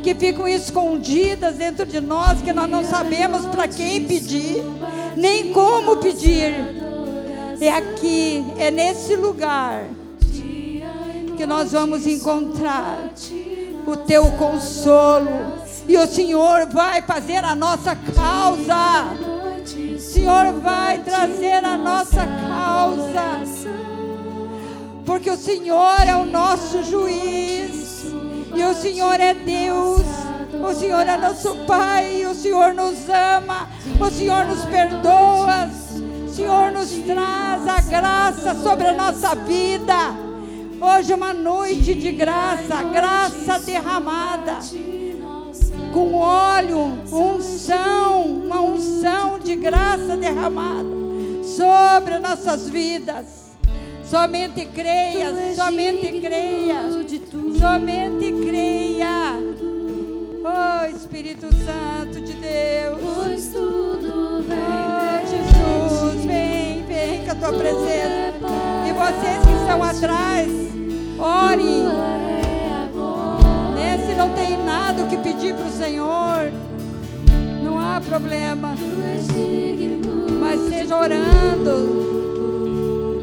que 0.03 0.13
ficam 0.13 0.49
escondidas 0.49 1.55
dentro 1.55 1.87
de 1.87 2.01
nós 2.01 2.43
que 2.43 2.53
nós 2.53 2.69
não 2.69 2.85
sabemos 2.85 3.47
para 3.47 3.69
quem 3.69 4.05
pedir, 4.05 4.61
nem 5.17 5.53
como 5.53 5.99
pedir. 5.99 6.53
É 7.61 7.71
aqui, 7.71 8.45
é 8.59 8.73
nesse 8.73 9.15
lugar 9.15 9.85
que 11.37 11.47
nós 11.47 11.71
vamos 11.71 12.09
encontrar 12.09 13.13
o 13.87 13.97
teu 13.97 14.31
consolo. 14.33 15.63
E 15.89 15.97
o 15.97 16.07
Senhor 16.07 16.67
vai 16.67 17.03
fazer 17.03 17.45
a 17.45 17.55
nossa 17.55 17.97
causa. 17.97 19.07
O 19.95 19.99
Senhor 19.99 20.53
vai 20.61 20.99
trazer 20.99 21.65
a 21.65 21.77
nossa 21.77 22.27
causa. 22.49 23.43
Porque 25.05 25.31
o 25.31 25.37
Senhor 25.37 26.01
é 26.07 26.17
o 26.17 26.25
nosso 26.25 26.83
juiz. 26.85 28.05
E 28.55 28.63
o 28.63 28.75
Senhor 28.75 29.19
é 29.19 29.35
Deus. 29.35 30.03
O 30.63 30.75
Senhor 30.75 31.07
é 31.07 31.17
nosso 31.17 31.57
Pai. 31.67 32.25
O 32.27 32.35
Senhor 32.35 32.75
nos 32.75 33.09
ama. 33.09 33.69
O 34.01 34.11
Senhor 34.11 34.45
nos 34.47 34.65
perdoa. 34.65 35.69
O 36.27 36.29
Senhor 36.33 36.71
nos 36.71 36.91
traz 36.91 37.69
a 37.69 37.81
graça 37.81 38.55
sobre 38.55 38.89
a 38.89 38.93
nossa 38.93 39.35
vida. 39.35 40.32
Hoje 40.85 41.13
é 41.13 41.15
uma 41.15 41.33
noite 41.33 41.95
de 41.95 42.11
graça, 42.11 42.83
graça 42.83 43.57
derramada. 43.61 44.59
Com 45.93 46.15
óleo, 46.15 46.99
unção, 47.13 48.23
uma 48.23 48.61
unção 48.63 49.39
de 49.39 49.55
graça 49.55 50.17
derramada 50.17 50.89
sobre 51.45 52.15
as 52.15 52.21
nossas 52.21 52.69
vidas. 52.69 53.53
Somente 54.05 54.67
creia, 54.67 55.55
somente 55.55 56.21
creia, 56.21 56.83
somente 57.61 58.33
creia. 58.45 59.39
Oh 60.45 60.97
Espírito 60.97 61.47
Santo 61.65 62.21
de 62.21 62.33
Deus. 62.33 62.99
Pois 63.01 63.49
tudo 63.53 64.43
vem 64.49 64.59
Oh, 64.59 65.27
Jesus, 65.31 66.25
vem, 66.25 66.83
vem 66.87 67.25
com 67.25 67.31
a 67.31 67.35
tua 67.37 67.53
presença. 67.53 68.32
Vocês 69.03 69.45
que 69.45 69.53
estão 69.53 69.83
atrás, 69.83 70.49
agora. 71.19 71.57
Né? 73.75 73.99
Se 74.07 74.15
não 74.15 74.31
tem 74.31 74.57
nada 74.65 75.03
o 75.03 75.09
que 75.09 75.17
pedir 75.17 75.57
para 75.57 75.67
o 75.67 75.73
Senhor, 75.73 76.53
não 77.65 77.81
há 77.81 78.01
problema. 78.01 78.77
Mas 80.41 80.61
esteja 80.63 80.97
orando. 80.97 82.13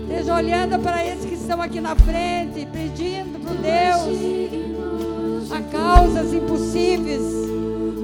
Esteja 0.10 0.36
olhando 0.36 0.78
para 0.84 1.06
esses 1.06 1.24
que 1.24 1.36
estão 1.36 1.62
aqui 1.62 1.80
na 1.80 1.96
frente, 1.96 2.68
pedindo 2.74 3.40
para 3.40 3.54
Deus 3.54 5.50
a 5.50 5.62
causas 5.62 6.34
impossíveis. 6.34 7.24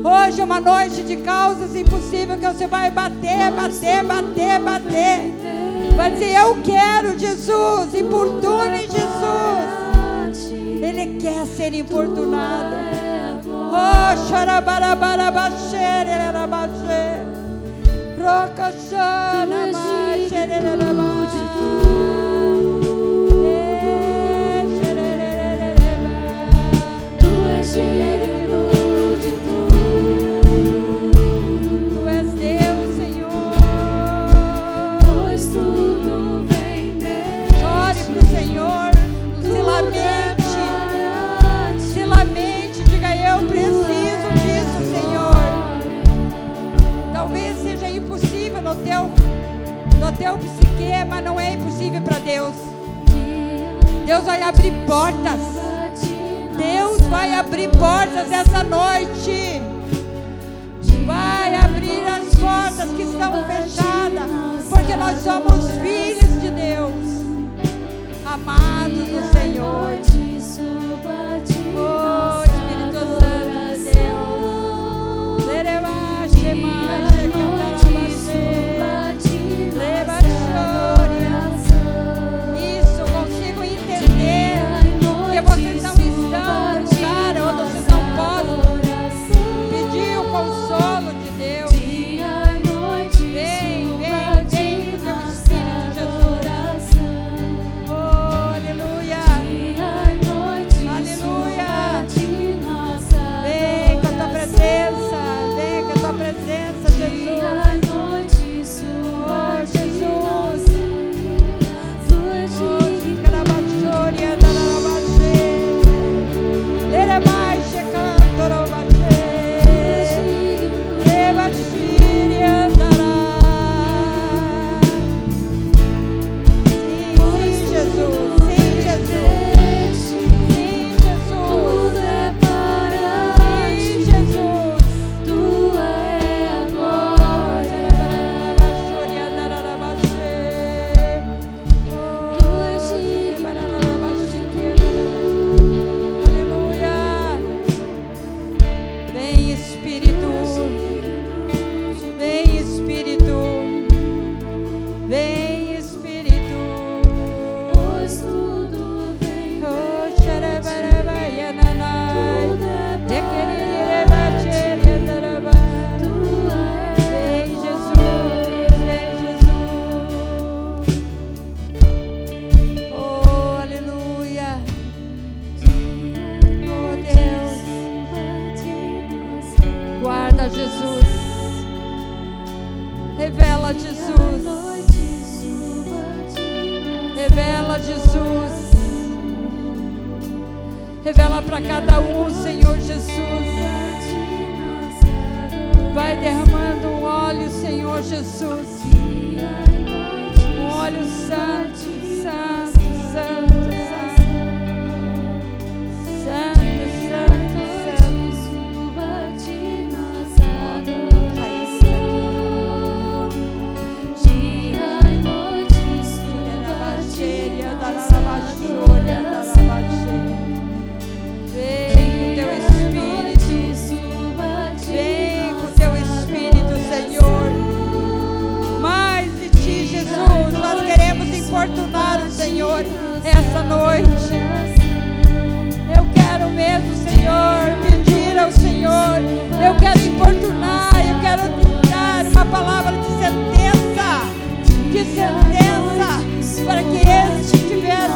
Hoje 0.02 0.40
é 0.40 0.44
uma 0.46 0.62
noite 0.62 1.04
de 1.04 1.18
causas 1.18 1.76
impossíveis 1.76 2.40
que 2.40 2.48
você 2.48 2.68
vai 2.68 2.90
bater, 2.90 3.52
bater, 3.52 4.02
bater, 4.02 4.62
bater. 4.62 5.55
Vai 5.96 6.12
dizer, 6.12 6.36
eu 6.36 6.62
quero 6.62 7.18
Jesus, 7.18 7.94
importune 7.96 8.82
Jesus. 8.82 10.52
Ele 10.82 11.18
quer 11.20 11.46
ser 11.46 11.74
importunado. 11.74 12.76
Oh, 13.48 14.30
xarabarabarabaxere, 14.30 16.12
arabaxê. 16.12 17.24
Rocaxana, 18.18 19.72
maxere, 19.72 20.56
teu 50.18 50.38
psique, 50.38 51.06
mas 51.08 51.24
não 51.24 51.40
é 51.40 51.54
impossível 51.54 52.02
para 52.02 52.20
Deus. 52.20 52.56
Deus 54.06 54.24
vai 54.24 54.42
abrir 54.42 54.72
portas. 54.86 55.40
Deus 56.58 57.02
vai 57.10 57.34
abrir 57.34 57.70
portas 57.70 58.32
essa 58.32 58.64
noite. 58.64 59.62
Vai 61.06 61.56
abrir 61.56 62.04
as 62.08 62.36
portas 62.36 62.90
que 62.96 63.04
estão 63.04 63.44
fechadas. 63.46 64.66
Porque 64.70 64.96
nós 64.96 65.20
somos 65.20 65.72
filhos 65.82 66.42
de 66.42 66.50
Deus. 66.50 67.16
Amados 68.26 69.08
do 69.08 69.32
Senhor. 69.32 69.86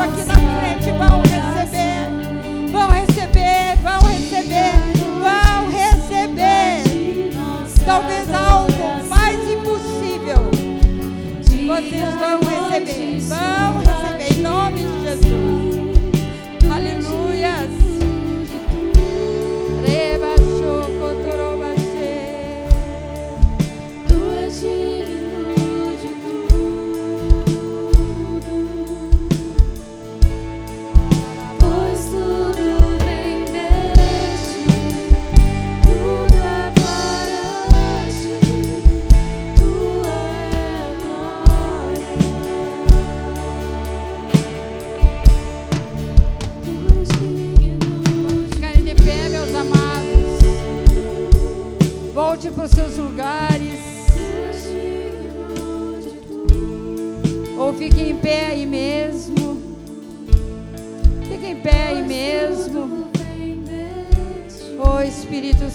Aqui 0.04 0.24
na 0.24 0.36
frente 0.36 0.92
vão 0.92 1.22
receber. 1.22 2.10
Vão 2.72 2.90
receber, 2.90 3.78
vão 3.82 4.00
receber, 4.10 4.74
vão 5.20 5.70
receber. 5.70 6.84
Talvez 7.86 8.34
algo 8.34 9.08
mais 9.10 9.40
impossível. 9.50 10.52
Vocês 11.68 12.16
vão 12.16 12.40
receber, 12.40 13.20
vão 13.22 13.79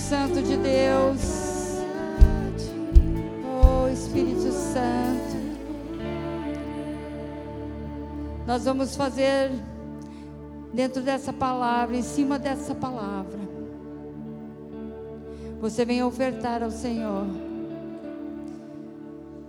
Santo 0.08 0.42
de 0.42 0.58
Deus. 0.58 1.80
Oh 3.42 3.88
Espírito 3.88 4.52
Santo. 4.52 5.34
Nós 8.46 8.66
vamos 8.66 8.94
fazer 8.96 9.50
dentro 10.74 11.00
dessa 11.00 11.32
palavra, 11.32 11.96
em 11.96 12.02
cima 12.02 12.38
dessa 12.38 12.74
palavra. 12.74 13.38
Você 15.62 15.86
vem 15.86 16.02
ofertar 16.02 16.62
ao 16.62 16.70
Senhor. 16.70 17.24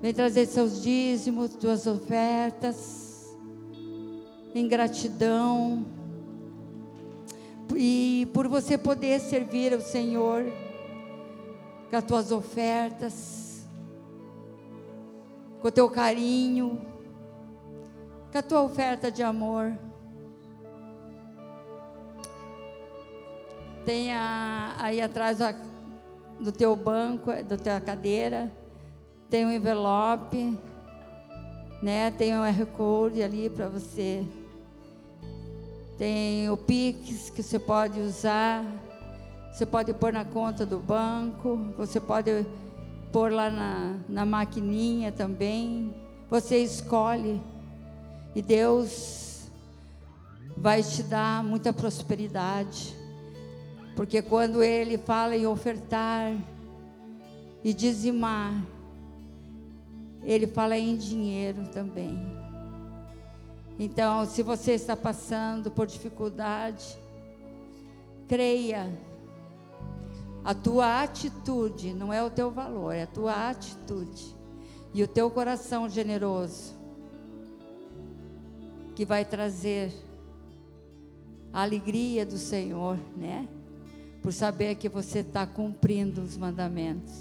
Vem 0.01 0.13
trazer 0.13 0.45
seus 0.45 0.81
dízimos, 0.81 1.51
suas 1.59 1.85
ofertas, 1.85 3.35
em 4.53 4.69
gratidão. 4.69 5.83
E 7.73 8.27
por 8.33 8.47
você 8.47 8.77
poder 8.77 9.19
servir 9.19 9.73
ao 9.73 9.81
Senhor 9.81 10.43
com 11.89 11.95
as 11.95 12.03
tuas 12.03 12.31
ofertas, 12.31 13.65
com 15.61 15.67
o 15.67 15.71
teu 15.71 15.89
carinho, 15.89 16.81
com 18.31 18.37
a 18.37 18.41
tua 18.43 18.61
oferta 18.61 19.09
de 19.09 19.23
amor. 19.23 19.73
Tem 23.85 24.13
a- 24.13 24.75
aí 24.79 24.99
atrás 24.99 25.41
a- 25.41 25.55
do 26.39 26.51
teu 26.51 26.75
banco, 26.75 27.31
da 27.43 27.57
tua 27.57 27.79
cadeira, 27.79 28.51
tem 29.29 29.45
um 29.45 29.51
envelope, 29.51 30.57
né? 31.81 32.11
Tem 32.11 32.35
um 32.35 32.43
R 32.43 32.65
Code 32.65 33.21
ali 33.21 33.49
para 33.49 33.67
você. 33.67 34.25
Tem 35.97 36.49
o 36.49 36.57
Pix 36.57 37.29
que 37.29 37.41
você 37.41 37.57
pode 37.57 37.99
usar. 38.01 38.65
Você 39.51 39.65
pode 39.65 39.93
pôr 39.93 40.11
na 40.11 40.25
conta 40.25 40.65
do 40.65 40.77
banco. 40.77 41.73
Você 41.77 41.99
pode 41.99 42.45
pôr 43.11 43.31
lá 43.31 43.49
na, 43.49 43.97
na 44.09 44.25
maquininha 44.25 45.11
também. 45.11 45.95
Você 46.29 46.57
escolhe. 46.57 47.41
E 48.35 48.41
Deus 48.41 49.49
vai 50.57 50.83
te 50.83 51.01
dar 51.03 51.41
muita 51.41 51.71
prosperidade. 51.71 52.93
Porque 53.95 54.21
quando 54.21 54.61
Ele 54.61 54.97
fala 54.97 55.37
em 55.37 55.47
ofertar 55.47 56.33
e 57.63 57.73
dizimar, 57.73 58.61
Ele 60.21 60.45
fala 60.45 60.77
em 60.77 60.97
dinheiro 60.97 61.69
também. 61.69 62.34
Então, 63.77 64.25
se 64.25 64.41
você 64.41 64.71
está 64.71 64.95
passando 64.95 65.69
por 65.69 65.85
dificuldade, 65.85 66.97
creia. 68.27 68.91
A 70.43 70.53
tua 70.53 71.01
atitude 71.01 71.93
não 71.93 72.13
é 72.13 72.23
o 72.23 72.29
teu 72.29 72.51
valor, 72.51 72.93
é 72.93 73.03
a 73.03 73.07
tua 73.07 73.49
atitude 73.49 74.35
e 74.93 75.03
o 75.03 75.07
teu 75.07 75.29
coração 75.29 75.89
generoso 75.89 76.73
que 78.95 79.03
vai 79.03 79.25
trazer 79.25 79.91
a 81.51 81.63
alegria 81.63 82.25
do 82.25 82.37
Senhor, 82.37 82.97
né? 83.17 83.47
Por 84.21 84.31
saber 84.31 84.75
que 84.75 84.87
você 84.87 85.19
está 85.19 85.45
cumprindo 85.45 86.21
os 86.21 86.37
mandamentos. 86.37 87.13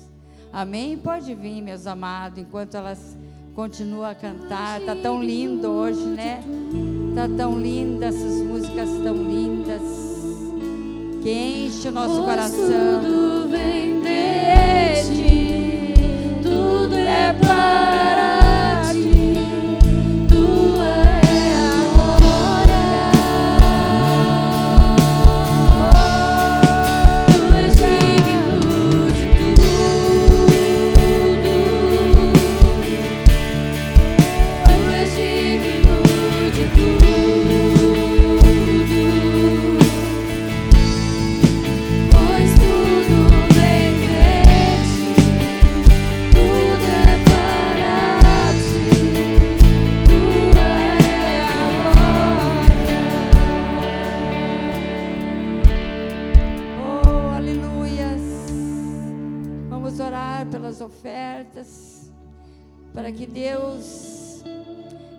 Amém? 0.53 0.97
Pode 0.97 1.35
vir, 1.35 1.61
meus 1.63 1.87
amados, 1.87 2.39
enquanto 2.39 2.77
elas 2.77 3.17
continuam 3.55 4.05
a 4.05 4.15
cantar. 4.15 4.81
Tá 4.81 4.95
tão 4.97 5.23
lindo 5.23 5.71
hoje, 5.71 6.05
né? 6.05 6.43
Tá 7.15 7.29
tão 7.37 7.59
linda, 7.59 8.07
essas 8.07 8.43
músicas 8.43 8.89
tão 9.03 9.17
lindas. 9.17 9.83
Que 11.23 11.67
enche 11.67 11.89
o 11.89 11.93
nosso 11.93 12.23
coração. 12.23 13.25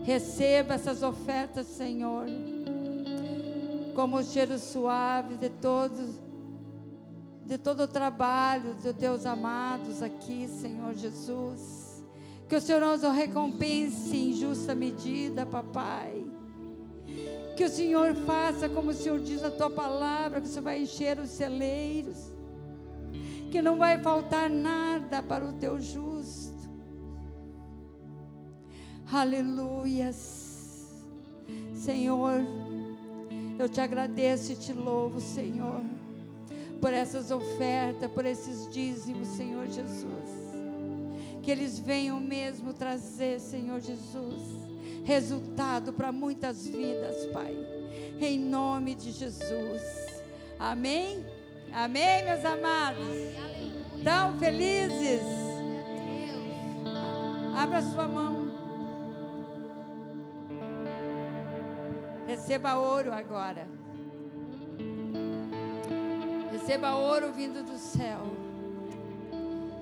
Receba 0.06 0.76
essas 0.76 1.02
ofertas, 1.02 1.66
Senhor, 1.66 2.28
como 3.96 4.18
o 4.18 4.24
cheiro 4.24 4.60
suave 4.60 5.36
de 5.36 5.50
todos, 5.50 6.22
de 7.44 7.58
todo 7.58 7.84
o 7.84 7.88
trabalho 7.88 8.76
dos 8.76 8.96
teus 8.96 9.26
amados 9.26 10.04
aqui, 10.04 10.48
Senhor 10.48 10.94
Jesus. 10.94 12.04
Que 12.48 12.56
o 12.56 12.62
Senhor 12.62 12.82
nos 12.82 13.02
recompense 13.02 14.16
em 14.16 14.34
justa 14.34 14.76
medida, 14.76 15.44
papai. 15.44 16.24
Que 17.58 17.64
o 17.64 17.70
Senhor 17.70 18.14
faça 18.14 18.70
como 18.70 18.92
o 18.92 18.94
Senhor 18.94 19.20
diz 19.20 19.42
na 19.42 19.50
tua 19.50 19.72
palavra, 19.72 20.40
que 20.40 20.48
o 20.48 20.50
Senhor 20.50 20.64
vai 20.64 20.84
encher 20.84 21.18
os 21.18 21.30
celeiros, 21.30 22.32
que 23.50 23.60
não 23.60 23.78
vai 23.78 23.98
faltar 23.98 24.52
nada 24.52 25.24
para 25.24 25.44
o 25.44 25.54
teu 25.54 25.80
justo. 25.80 26.45
Aleluias. 29.12 30.88
Senhor, 31.76 32.42
eu 33.60 33.70
te 33.70 33.80
agradeço 33.80 34.52
e 34.52 34.56
te 34.56 34.74
louvo, 34.74 35.22
Senhor, 35.22 35.82
por 36.82 36.92
essas 36.92 37.30
ofertas, 37.30 38.12
por 38.12 38.26
esses 38.26 38.68
dízimos, 38.74 39.28
Senhor 39.30 39.68
Jesus. 39.68 40.46
Que 41.44 41.52
eles 41.52 41.78
venham 41.78 42.20
mesmo 42.20 42.74
trazer, 42.74 43.40
Senhor 43.40 43.80
Jesus, 43.80 44.42
resultado 45.04 45.94
para 45.94 46.12
muitas 46.12 46.68
vidas, 46.68 47.28
Pai. 47.32 47.56
Em 48.20 48.40
nome 48.40 48.96
de 48.96 49.12
Jesus. 49.12 49.82
Amém? 50.58 51.24
Amém, 51.72 52.26
meus 52.26 52.44
amados? 52.44 53.06
Tão 54.04 54.40
felizes? 54.40 55.22
Abra 57.56 57.82
sua 57.84 58.08
mão. 58.08 58.45
Receba 62.46 62.78
ouro 62.78 63.12
agora. 63.12 63.68
Receba 66.52 66.96
ouro 66.96 67.34
vindo 67.34 67.66
do 67.66 67.76
céu. 67.76 68.20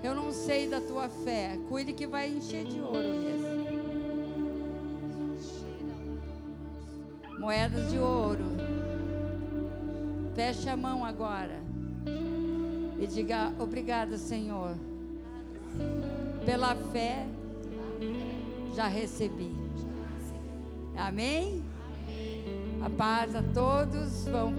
Eu 0.02 0.16
não 0.16 0.32
sei 0.32 0.70
da 0.70 0.80
tua 0.80 1.10
fé. 1.10 1.60
Cuide 1.68 1.92
que 1.92 2.08
vai 2.08 2.30
encher 2.30 2.64
de 2.64 2.80
ouro 2.80 3.10
mesmo. 3.20 3.68
Moedas 7.38 7.92
de 7.92 8.00
ouro. 8.00 8.46
Feche 10.34 10.70
a 10.70 10.78
mão 10.78 11.04
agora. 11.04 11.60
E 12.98 13.06
diga 13.08 13.54
obrigada, 13.60 14.18
Senhor. 14.18 14.78
Pela 16.46 16.76
fé 16.94 17.28
já 18.74 18.88
recebi. 18.88 19.54
Amém? 20.96 21.73
A 22.84 22.90
paz 22.90 23.36
a 23.36 23.44
todos. 23.54 24.26
Vão 24.26 24.54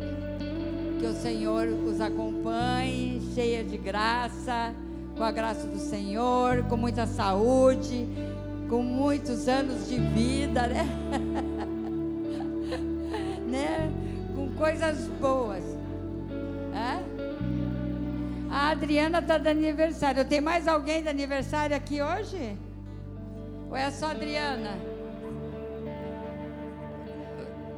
que 0.98 1.06
o 1.06 1.12
Senhor 1.12 1.68
os 1.68 2.00
acompanhe, 2.00 3.20
cheia 3.34 3.62
de 3.62 3.76
graça, 3.76 4.74
com 5.16 5.22
a 5.22 5.30
graça 5.30 5.66
do 5.66 5.78
Senhor, 5.78 6.62
com 6.64 6.78
muita 6.78 7.06
saúde, 7.06 8.08
com 8.70 8.82
muitos 8.82 9.46
anos 9.46 9.88
de 9.88 9.98
vida, 9.98 10.66
né? 10.66 10.86
né? 13.46 13.92
Com 14.34 14.48
coisas 14.54 15.06
boas. 15.20 15.62
É? 16.72 17.04
A 18.50 18.70
Adriana 18.70 19.18
está 19.18 19.36
de 19.36 19.48
aniversário. 19.48 20.24
Tem 20.24 20.40
mais 20.40 20.66
alguém 20.66 21.02
de 21.02 21.08
aniversário 21.08 21.76
aqui 21.76 22.00
hoje? 22.00 22.56
Ou 23.68 23.76
é 23.76 23.90
só 23.90 24.06
a 24.06 24.10
Adriana? 24.12 24.93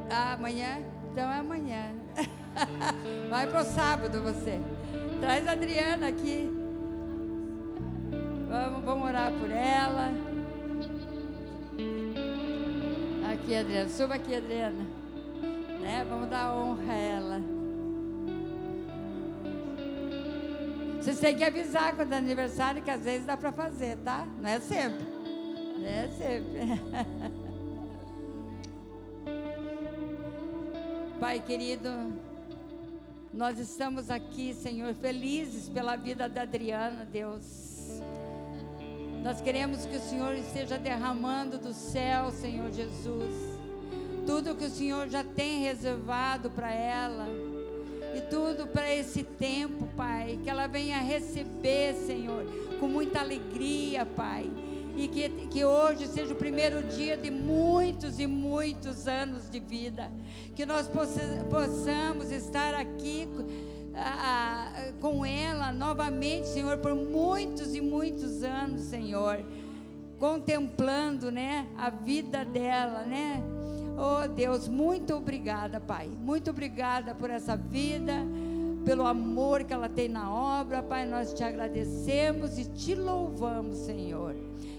Ah, 0.09 0.33
amanhã? 0.33 0.79
Então 1.11 1.31
é 1.31 1.39
amanhã. 1.39 1.91
Vai 3.29 3.47
pro 3.47 3.63
sábado 3.63 4.21
você. 4.21 4.59
Traz 5.19 5.47
a 5.47 5.51
Adriana 5.51 6.07
aqui. 6.07 6.49
Vamos, 8.47 8.85
vamos 8.85 9.07
orar 9.07 9.31
por 9.31 9.49
ela. 9.49 10.11
Aqui, 13.33 13.55
Adriana. 13.55 13.89
Suba 13.89 14.15
aqui, 14.15 14.35
Adriana. 14.35 14.85
Né? 15.81 16.05
Vamos 16.09 16.29
dar 16.29 16.53
honra 16.53 16.93
a 16.93 16.95
ela. 16.95 17.41
Vocês 21.01 21.19
têm 21.19 21.37
que 21.37 21.43
avisar 21.43 21.95
quando 21.95 22.13
é 22.13 22.17
aniversário, 22.17 22.81
que 22.81 22.91
às 22.91 23.03
vezes 23.03 23.25
dá 23.25 23.37
para 23.37 23.51
fazer, 23.51 23.97
tá? 23.97 24.27
Não 24.41 24.49
é 24.49 24.59
sempre. 24.59 25.05
Não 25.79 25.87
é 25.87 26.07
sempre. 26.09 27.37
Pai 31.19 31.39
querido, 31.39 31.89
nós 33.33 33.57
estamos 33.57 34.11
aqui, 34.11 34.53
Senhor, 34.53 34.93
felizes 34.93 35.67
pela 35.67 35.95
vida 35.95 36.29
da 36.29 36.43
Adriana, 36.43 37.07
Deus. 37.11 37.99
Nós 39.23 39.41
queremos 39.41 39.83
que 39.87 39.95
o 39.95 39.99
Senhor 39.99 40.35
esteja 40.35 40.77
derramando 40.77 41.57
do 41.57 41.73
céu, 41.73 42.29
Senhor 42.29 42.71
Jesus, 42.71 43.33
tudo 44.27 44.53
que 44.53 44.65
o 44.65 44.69
Senhor 44.69 45.09
já 45.09 45.23
tem 45.23 45.63
reservado 45.63 46.51
para 46.51 46.71
ela. 46.71 47.25
E 48.15 48.21
tudo 48.29 48.67
para 48.67 48.93
esse 48.93 49.23
tempo, 49.23 49.87
Pai, 49.97 50.39
que 50.43 50.49
ela 50.49 50.67
venha 50.67 50.99
receber, 50.99 51.95
Senhor, 51.95 52.45
com 52.79 52.87
muita 52.87 53.21
alegria, 53.21 54.05
Pai. 54.05 54.47
E 54.97 55.07
que, 55.07 55.29
que 55.29 55.63
hoje 55.63 56.07
seja 56.07 56.33
o 56.33 56.35
primeiro 56.35 56.81
dia 56.87 57.15
de 57.15 57.29
muitos 57.29 58.19
e 58.19 58.25
muitos 58.25 59.07
anos 59.07 59.47
de 59.47 59.59
vida. 59.59 60.11
Que 60.55 60.65
nós 60.65 60.87
possa- 60.87 61.45
possamos 61.51 62.31
estar 62.31 62.73
aqui 62.73 63.27
ah, 63.93 64.71
ah, 64.75 64.91
com 64.99 65.23
ela 65.23 65.71
novamente, 65.71 66.47
Senhor, 66.47 66.77
por 66.79 66.95
muitos 66.95 67.75
e 67.75 67.81
muitos 67.81 68.41
anos, 68.43 68.81
Senhor. 68.81 69.39
Contemplando, 70.19 71.31
né, 71.31 71.67
a 71.77 71.91
vida 71.91 72.43
dela, 72.43 73.03
né? 73.03 73.41
Oh 73.95 74.27
Deus, 74.27 74.67
muito 74.67 75.13
obrigada, 75.15 75.79
Pai. 75.79 76.07
Muito 76.07 76.49
obrigada 76.49 77.13
por 77.13 77.29
essa 77.29 77.55
vida, 77.55 78.13
pelo 78.83 79.05
amor 79.05 79.63
que 79.63 79.73
ela 79.73 79.89
tem 79.89 80.09
na 80.09 80.31
obra, 80.33 80.81
Pai. 80.81 81.05
Nós 81.05 81.33
te 81.33 81.43
agradecemos 81.43 82.57
e 82.57 82.65
te 82.65 82.95
louvamos, 82.95 83.77
Senhor. 83.77 84.35